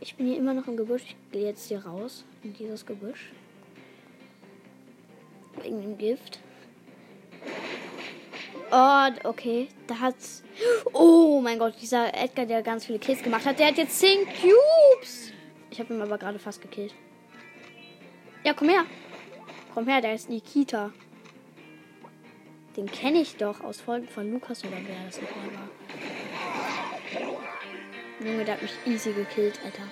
Ich 0.00 0.16
bin 0.16 0.26
hier 0.26 0.36
immer 0.36 0.52
noch 0.52 0.66
im 0.66 0.76
Gebüsch. 0.76 1.02
Ich 1.06 1.16
gehe 1.30 1.46
jetzt 1.46 1.68
hier 1.68 1.86
raus 1.86 2.24
in 2.42 2.52
dieses 2.52 2.84
Gebüsch. 2.84 3.32
Wegen 5.62 5.80
dem 5.80 5.96
Gift. 5.96 6.40
Oh, 8.72 9.08
okay. 9.24 9.68
Da 9.86 10.00
hat's. 10.00 10.42
Oh 10.94 11.40
mein 11.42 11.58
Gott, 11.58 11.74
dieser 11.80 12.14
Edgar, 12.14 12.46
der 12.46 12.62
ganz 12.62 12.86
viele 12.86 12.98
Kills 12.98 13.22
gemacht 13.22 13.44
hat, 13.44 13.58
der 13.58 13.68
hat 13.68 13.76
jetzt 13.76 13.98
10 13.98 14.26
Cubes. 14.26 15.30
Ich 15.70 15.78
habe 15.78 15.92
ihn 15.92 16.00
aber 16.00 16.16
gerade 16.16 16.38
fast 16.38 16.62
gekillt. 16.62 16.94
Ja, 18.44 18.54
komm 18.54 18.70
her. 18.70 18.84
Komm 19.74 19.86
her, 19.86 20.00
der 20.00 20.14
ist 20.14 20.30
Nikita. 20.30 20.90
Den 22.76 22.90
kenne 22.90 23.20
ich 23.20 23.36
doch 23.36 23.60
aus 23.60 23.80
Folgen 23.80 24.08
von 24.08 24.32
Lukas 24.32 24.64
oder 24.64 24.78
wer 24.86 25.04
das 25.04 25.20
nochmal 25.20 25.48
war. 25.54 25.68
Junge, 28.26 28.44
der 28.44 28.54
hat 28.54 28.62
mich 28.62 28.72
easy 28.86 29.12
gekillt, 29.12 29.60
Alter. 29.64 29.82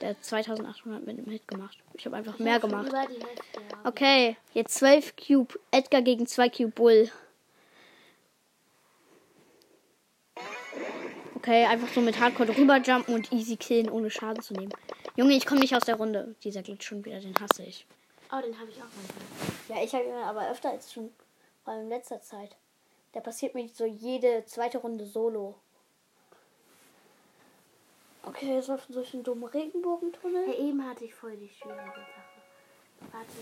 Der 0.00 0.10
hat 0.10 0.24
2800 0.24 1.06
mit 1.06 1.18
dem 1.18 1.30
Hit 1.30 1.48
gemacht. 1.48 1.78
Ich 1.94 2.06
habe 2.06 2.16
einfach 2.16 2.38
mehr 2.38 2.60
gemacht. 2.60 2.92
Okay, 3.84 4.36
jetzt 4.54 4.74
12 4.74 5.14
Cube. 5.16 5.58
Edgar 5.72 6.02
gegen 6.02 6.26
2 6.26 6.48
Cube 6.50 6.70
Bull. 6.70 7.10
Okay, 11.42 11.66
einfach 11.66 11.88
so 11.88 12.00
mit 12.00 12.20
Hardcore 12.20 12.56
rüberjumpen 12.56 13.12
und 13.12 13.32
easy 13.32 13.56
killen, 13.56 13.90
ohne 13.90 14.12
Schaden 14.12 14.40
zu 14.44 14.54
nehmen. 14.54 14.72
Junge, 15.16 15.32
ich 15.32 15.44
komme 15.44 15.60
nicht 15.60 15.74
aus 15.74 15.82
der 15.82 15.96
Runde. 15.96 16.36
Dieser 16.44 16.62
Glitch 16.62 16.86
schon 16.86 17.04
wieder, 17.04 17.18
den 17.18 17.34
hasse 17.34 17.64
ich. 17.64 17.84
Oh, 18.30 18.40
den 18.40 18.56
habe 18.60 18.70
ich 18.70 18.76
auch 18.76 18.86
manchmal. 18.94 19.76
Ja, 19.76 19.84
ich 19.84 19.92
habe 19.92 20.04
ihn 20.04 20.14
aber 20.14 20.48
öfter 20.48 20.70
als 20.70 20.92
du. 20.94 21.10
Vor 21.64 21.74
allem 21.74 21.82
in 21.82 21.88
letzter 21.88 22.22
Zeit. 22.22 22.54
Der 23.12 23.22
passiert 23.22 23.56
mir 23.56 23.68
so 23.68 23.84
jede 23.84 24.44
zweite 24.46 24.78
Runde 24.78 25.04
solo. 25.04 25.56
Okay, 28.22 28.54
jetzt 28.54 28.68
läuft 28.68 28.94
durch 28.94 29.12
einen 29.12 29.24
dummen 29.24 29.42
Regenbogentunnel. 29.42 30.46
Ja, 30.46 30.54
eben 30.54 30.88
hatte 30.88 31.06
ich 31.06 31.12
voll 31.12 31.36
die 31.36 31.48
schwierige 31.48 31.90
Sache. 31.90 32.04
Warte, 33.10 33.32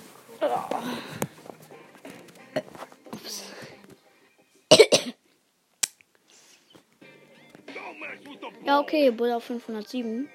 kurz. 3.10 3.42
Ja, 8.64 8.80
okay, 8.80 9.10
Bull 9.10 9.32
auf 9.32 9.44
507. 9.44 10.28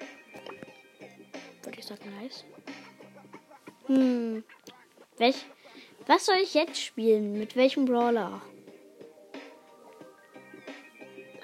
Würde 1.62 1.78
ich 1.78 1.84
sagen, 1.84 2.12
nice. 2.20 2.44
Hm. 3.86 4.44
Welch, 5.18 5.46
was 6.06 6.26
soll 6.26 6.36
ich 6.36 6.54
jetzt 6.54 6.80
spielen? 6.80 7.38
Mit 7.38 7.56
welchem 7.56 7.84
Brawler? 7.84 8.42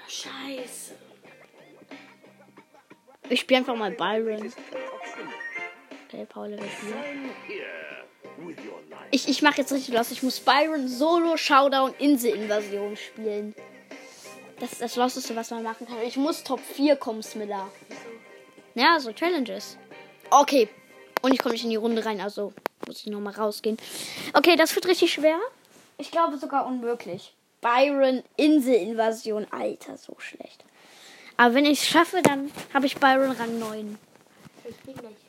Scheiße. 0.07 0.95
Ich 3.29 3.39
spiele 3.39 3.59
einfach 3.59 3.75
mal 3.75 3.91
Byron. 3.91 4.53
Okay, 6.07 6.25
Paul 6.29 6.49
Level 6.49 6.67
4. 6.67 6.95
Ich, 9.11 9.27
ich 9.27 9.41
mache 9.41 9.61
jetzt 9.61 9.71
richtig 9.71 9.93
los. 9.93 10.11
Ich 10.11 10.21
muss 10.21 10.39
Byron 10.39 10.87
Solo 10.87 11.37
Showdown 11.37 11.93
Inselinvasion 11.97 12.95
spielen. 12.95 13.55
Das 14.59 14.71
ist 14.73 14.81
das 14.81 14.95
Losteste, 14.95 15.35
was 15.35 15.51
man 15.51 15.63
machen 15.63 15.87
kann. 15.87 15.97
Ich 16.05 16.17
muss 16.17 16.43
Top 16.43 16.59
4 16.59 16.95
kommen, 16.95 17.23
Smiller. 17.23 17.69
Ja, 18.75 18.99
so 18.99 19.11
Challenges. 19.11 19.77
Okay. 20.29 20.69
Und 21.21 21.33
ich 21.33 21.39
komme 21.39 21.53
nicht 21.53 21.63
in 21.63 21.69
die 21.69 21.75
Runde 21.77 22.05
rein, 22.05 22.19
also 22.19 22.53
muss 22.85 23.01
ich 23.01 23.07
nochmal 23.07 23.33
rausgehen. 23.33 23.77
Okay, 24.33 24.55
das 24.55 24.75
wird 24.75 24.87
richtig 24.87 25.13
schwer. 25.13 25.39
Ich 25.97 26.11
glaube 26.11 26.37
sogar 26.37 26.65
unmöglich. 26.65 27.33
Byron 27.61 28.23
Inselinvasion. 28.35 29.47
Alter, 29.51 29.97
so 29.97 30.15
schlecht. 30.19 30.65
Aber 31.37 31.55
wenn 31.55 31.65
ich 31.65 31.81
es 31.81 31.87
schaffe, 31.87 32.21
dann 32.21 32.51
habe 32.73 32.85
ich 32.85 32.97
Byron 32.97 33.31
Rang 33.31 33.57
9. 33.59 33.97
Ich 34.69 34.77
bin 34.77 34.95
gleich 34.95 35.22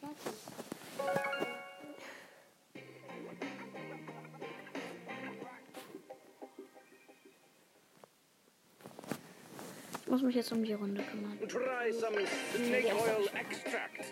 muss 10.14 10.22
mich 10.22 10.37
jetzt 10.37 10.53
um 10.53 10.62
die 10.62 10.74
Runde 10.74 11.03
kümmern. 11.03 11.37
Try 11.48 11.92
some 11.92 12.24
snake 12.55 12.87
oil 12.94 13.29
extract. 13.35 14.05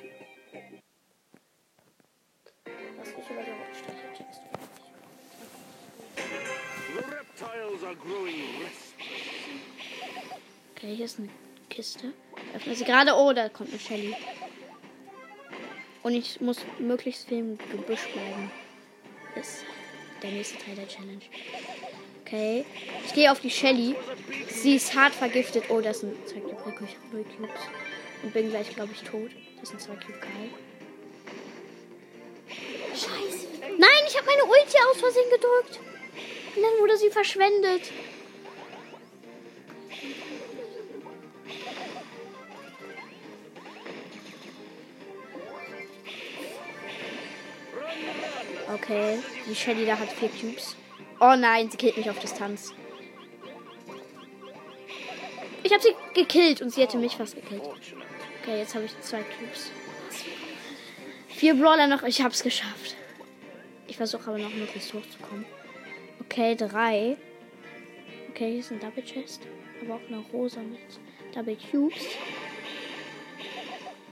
Okay, 10.75 10.97
hier 10.97 11.05
ist 11.05 11.21
eine 11.21 11.29
Kiste. 11.71 12.12
Öffne 12.57 12.75
sie 12.75 12.85
gerade. 12.85 13.12
Oh, 13.15 13.33
da 13.33 13.49
kommt 13.49 13.71
eine 13.71 13.79
Shelly. 13.79 14.17
Und 16.03 16.15
ich 16.15 16.41
muss 16.41 16.59
möglichst 16.81 17.29
viel 17.29 17.38
im 17.38 17.59
Gebüsch 17.59 18.09
bleiben. 18.12 18.51
Ist 19.37 19.65
der 20.21 20.33
nächste 20.33 20.59
Teil 20.59 20.75
der 20.75 20.88
Challenge. 20.88 21.23
Okay. 22.33 22.64
Ich 23.05 23.12
gehe 23.12 23.31
auf 23.31 23.40
die 23.40 23.51
Shelly. 23.51 23.95
Sie 24.49 24.77
ist 24.77 24.95
hart 24.95 25.14
vergiftet. 25.14 25.64
Oh, 25.68 25.83
das 25.83 26.01
sind 26.01 26.16
zwei 26.27 26.40
Cube. 26.40 26.73
Ich 26.88 26.97
habe 26.97 27.07
null 27.12 27.25
Cubes. 27.25 27.61
Und 28.23 28.33
bin 28.33 28.49
gleich, 28.49 28.75
glaube 28.75 28.92
ich, 28.95 29.03
tot. 29.03 29.31
Das 29.61 29.68
sind 29.68 29.83
zwei 29.83 29.97
Cube 29.97 30.18
Karl. 30.18 30.49
Scheiße. 32.95 33.49
Nein, 33.77 34.05
ich 34.09 34.16
habe 34.16 34.27
meine 34.27 34.45
Ulti 34.45 34.77
aus 34.90 34.99
Versehen 34.99 35.29
gedrückt. 35.31 35.81
Und 36.57 36.62
dann 36.62 36.81
wurde 36.81 36.97
sie 36.97 37.11
verschwendet. 37.11 37.83
Okay, 48.73 49.18
die 49.47 49.55
Shelly 49.55 49.85
da 49.85 49.99
hat 49.99 50.11
vier 50.12 50.31
Cubes. 50.31 50.77
Oh 51.25 51.37
nein, 51.37 51.71
sie 51.71 51.77
killt 51.77 51.97
mich 51.97 52.11
auf 52.11 52.19
Distanz. 52.19 52.75
Ich 55.63 55.73
habe 55.73 55.81
sie 55.81 55.95
gekillt 56.15 56.61
und 56.61 56.71
sie 56.71 56.81
hätte 56.81 56.99
mich 56.99 57.15
fast 57.15 57.37
gekillt. 57.37 57.63
Okay, 58.43 58.59
jetzt 58.59 58.75
habe 58.75 58.87
ich 58.87 59.01
zwei 59.03 59.23
Cubes. 59.23 59.71
Vier 61.29 61.55
Brawler 61.55 61.87
noch, 61.87 62.03
ich 62.03 62.21
habe 62.23 62.35
es 62.35 62.43
geschafft. 62.43 62.97
Ich 63.87 63.99
versuche 63.99 64.31
aber 64.31 64.39
noch 64.39 64.53
möglichst 64.53 64.93
hochzukommen. 64.93 65.47
Okay, 66.23 66.57
drei. 66.57 67.17
Okay, 68.31 68.51
hier 68.51 68.59
ist 68.59 68.73
ein 68.73 68.81
Double 68.81 69.05
Chest. 69.05 69.43
Aber 69.81 69.95
auch 69.95 70.07
eine 70.09 70.25
rosa 70.33 70.61
mit 70.61 70.81
Double 71.33 71.57
Cubes. 71.71 72.03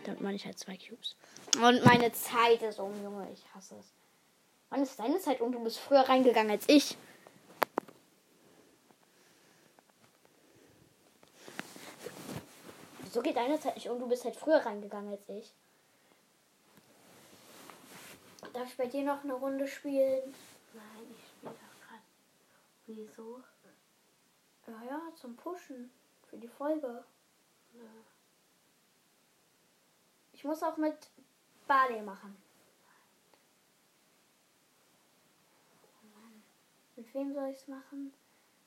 Damit 0.05 0.21
meine 0.21 0.37
ich 0.37 0.47
halt 0.47 0.61
zwei 0.61 0.77
Cubes. 0.77 1.17
Und 1.61 1.85
meine 1.85 2.13
Zeit 2.13 2.63
ist 2.63 2.79
um, 2.79 2.93
Junge. 3.03 3.29
Ich 3.33 3.45
hasse 3.53 3.75
es. 3.81 4.00
Wann 4.71 4.83
ist 4.83 4.99
deine 4.99 5.19
Zeit 5.19 5.41
um? 5.41 5.51
Du 5.51 5.63
bist 5.63 5.79
früher 5.79 6.09
reingegangen 6.09 6.53
als 6.53 6.69
ich. 6.69 6.97
Wieso 13.01 13.21
geht 13.21 13.37
deine 13.37 13.59
Zeit 13.59 13.75
nicht 13.75 13.89
um? 13.89 13.99
Du 13.99 14.09
bist 14.09 14.25
halt 14.25 14.37
früher 14.37 14.65
reingegangen 14.65 15.11
als 15.11 15.29
ich. 15.29 15.53
Darf 18.53 18.69
ich 18.69 18.77
bei 18.77 18.87
dir 18.87 19.03
noch 19.03 19.25
eine 19.25 19.35
Runde 19.35 19.67
spielen? 19.67 20.35
Nein, 20.73 21.15
ich 21.17 21.27
spiele 21.27 21.53
doch 21.53 21.89
gerade. 21.89 22.03
Wieso? 22.87 23.43
Ja, 24.69 24.83
ja, 24.89 25.01
zum 25.17 25.37
Pushen. 25.37 25.91
Für 26.29 26.37
die 26.37 26.49
Folge. 26.49 27.05
Ich 30.33 30.45
muss 30.45 30.63
auch 30.63 30.77
mit 30.77 31.11
Barley 31.67 32.03
machen. 32.03 32.37
Mit 37.01 37.15
wem 37.15 37.33
soll 37.33 37.49
ich 37.49 37.57
es 37.57 37.67
machen? 37.67 38.13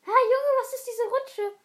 Ha, 0.08 0.12
Junge, 0.12 0.52
was 0.60 0.74
ist 0.74 0.88
diese 0.88 1.04
Rutsche? 1.04 1.56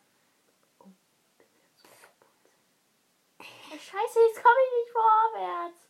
Oh, 3.39 3.79
Scheiße, 3.79 4.19
jetzt 4.21 4.43
komme 4.43 4.61
ich 4.67 4.73
nicht 4.77 4.93
vorwärts. 4.93 5.89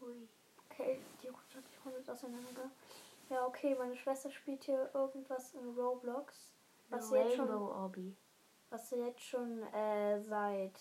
Hui. 0.00 0.28
Okay, 0.70 1.00
die 1.20 1.26
Rutsche 1.26 1.58
hat 1.58 1.66
sich 1.66 1.82
komplett 1.82 2.08
auseinander. 2.08 2.70
Ja, 3.28 3.44
okay, 3.44 3.74
meine 3.74 3.96
Schwester 3.96 4.30
spielt 4.30 4.62
hier 4.62 4.88
irgendwas 4.94 5.52
in 5.54 5.76
Roblox. 5.76 6.52
Was 6.88 7.08
sie 7.08 7.16
jetzt 7.16 7.34
schon, 7.34 7.50
Obby. 7.50 8.16
was 8.68 8.90
sie 8.90 8.96
jetzt 8.96 9.22
schon 9.24 9.64
äh, 9.72 10.20
seit 10.20 10.78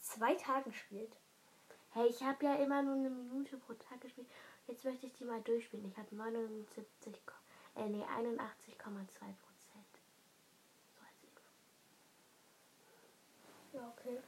zwei 0.00 0.34
Tagen 0.34 0.72
spielt. 0.72 1.16
Hey, 1.90 2.08
ich 2.08 2.20
habe 2.24 2.44
ja 2.46 2.56
immer 2.56 2.82
nur 2.82 2.96
eine 2.96 3.10
Minute 3.10 3.56
pro 3.58 3.74
Tag 3.74 4.00
gespielt. 4.00 4.26
Jetzt 4.66 4.84
möchte 4.84 5.06
ich 5.06 5.12
die 5.14 5.24
mal 5.24 5.40
durchspielen. 5.42 5.90
Ich 5.90 5.96
habe 5.96 6.14
79, 6.14 7.14
Ko- 7.26 7.34
äh, 7.80 7.88
nee, 7.88 8.02
81,2 8.04 8.36
Prozent. 8.86 9.92
So 10.94 11.00
als 11.04 11.22
Info. 11.22 11.42
Ja, 13.78 13.88
okay. 13.88 14.18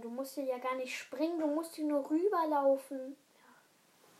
Du 0.00 0.08
musst 0.10 0.34
hier 0.36 0.44
ja 0.44 0.58
gar 0.58 0.76
nicht 0.76 0.96
springen, 0.96 1.40
du 1.40 1.46
musst 1.48 1.74
hier 1.74 1.84
nur 1.84 2.08
rüberlaufen. 2.08 3.16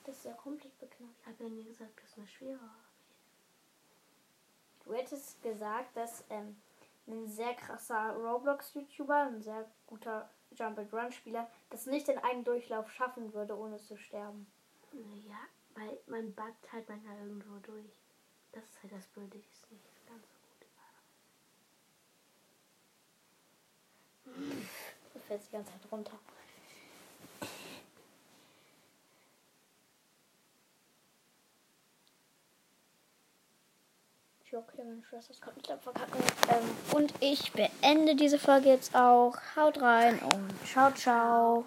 Das 0.05 0.17
ist 0.17 0.25
ja 0.25 0.33
komplett 0.33 0.77
beknackt. 0.81 1.15
Ich 1.21 1.27
habe 1.27 1.45
ja 1.45 1.49
nie 1.49 1.65
gesagt, 1.65 1.97
dass 2.03 2.11
es 2.11 2.19
eine 2.19 2.27
schwere 2.27 2.71
Du 4.85 4.93
hättest 4.93 5.41
gesagt, 5.43 5.97
dass 5.97 6.25
ähm, 6.29 6.61
ein 7.07 7.27
sehr 7.29 7.55
krasser 7.55 8.15
Roblox-YouTuber, 8.15 9.27
ein 9.27 9.43
sehr 9.43 9.71
guter 9.87 10.31
Jump-and-Run-Spieler, 10.53 11.51
das 11.71 11.87
nicht 11.87 12.09
in 12.09 12.19
einem 12.19 12.45
Durchlauf 12.45 12.91
schaffen 12.91 13.33
würde, 13.33 13.57
ohne 13.57 13.79
zu 13.79 13.97
sterben. 13.97 14.47
Naja, 14.93 15.39
weil 15.75 15.99
man 16.07 16.35
backt 16.35 16.73
halt 16.73 16.89
manchmal 16.89 17.19
irgendwo 17.19 17.59
durch. 17.59 17.97
Das 18.53 18.65
ist 18.65 18.83
halt 18.83 18.93
das 18.93 19.07
Blöde, 19.09 19.39
die 19.39 19.49
ist 19.49 19.71
nicht 19.71 20.07
ganz 20.07 20.27
so 20.29 20.39
gut. 24.35 24.63
Du 25.13 25.19
fällst 25.21 25.49
die 25.49 25.53
ganze 25.53 25.73
Zeit 25.73 25.93
runter. 25.93 26.19
Ja, 34.53 34.59
okay, 34.59 34.85
meine 34.85 35.03
Schwester 35.03 35.33
komplett 35.41 35.71
am 35.71 35.81
Verkacken. 35.81 36.23
Ähm, 36.51 36.95
und 36.95 37.15
ich 37.21 37.53
beende 37.53 38.15
diese 38.15 38.39
Folge 38.39 38.69
jetzt 38.69 38.95
auch. 38.95 39.35
Haut 39.57 39.81
rein 39.81 40.19
und 40.19 40.69
ciao, 40.69 40.91
ciao. 40.93 41.65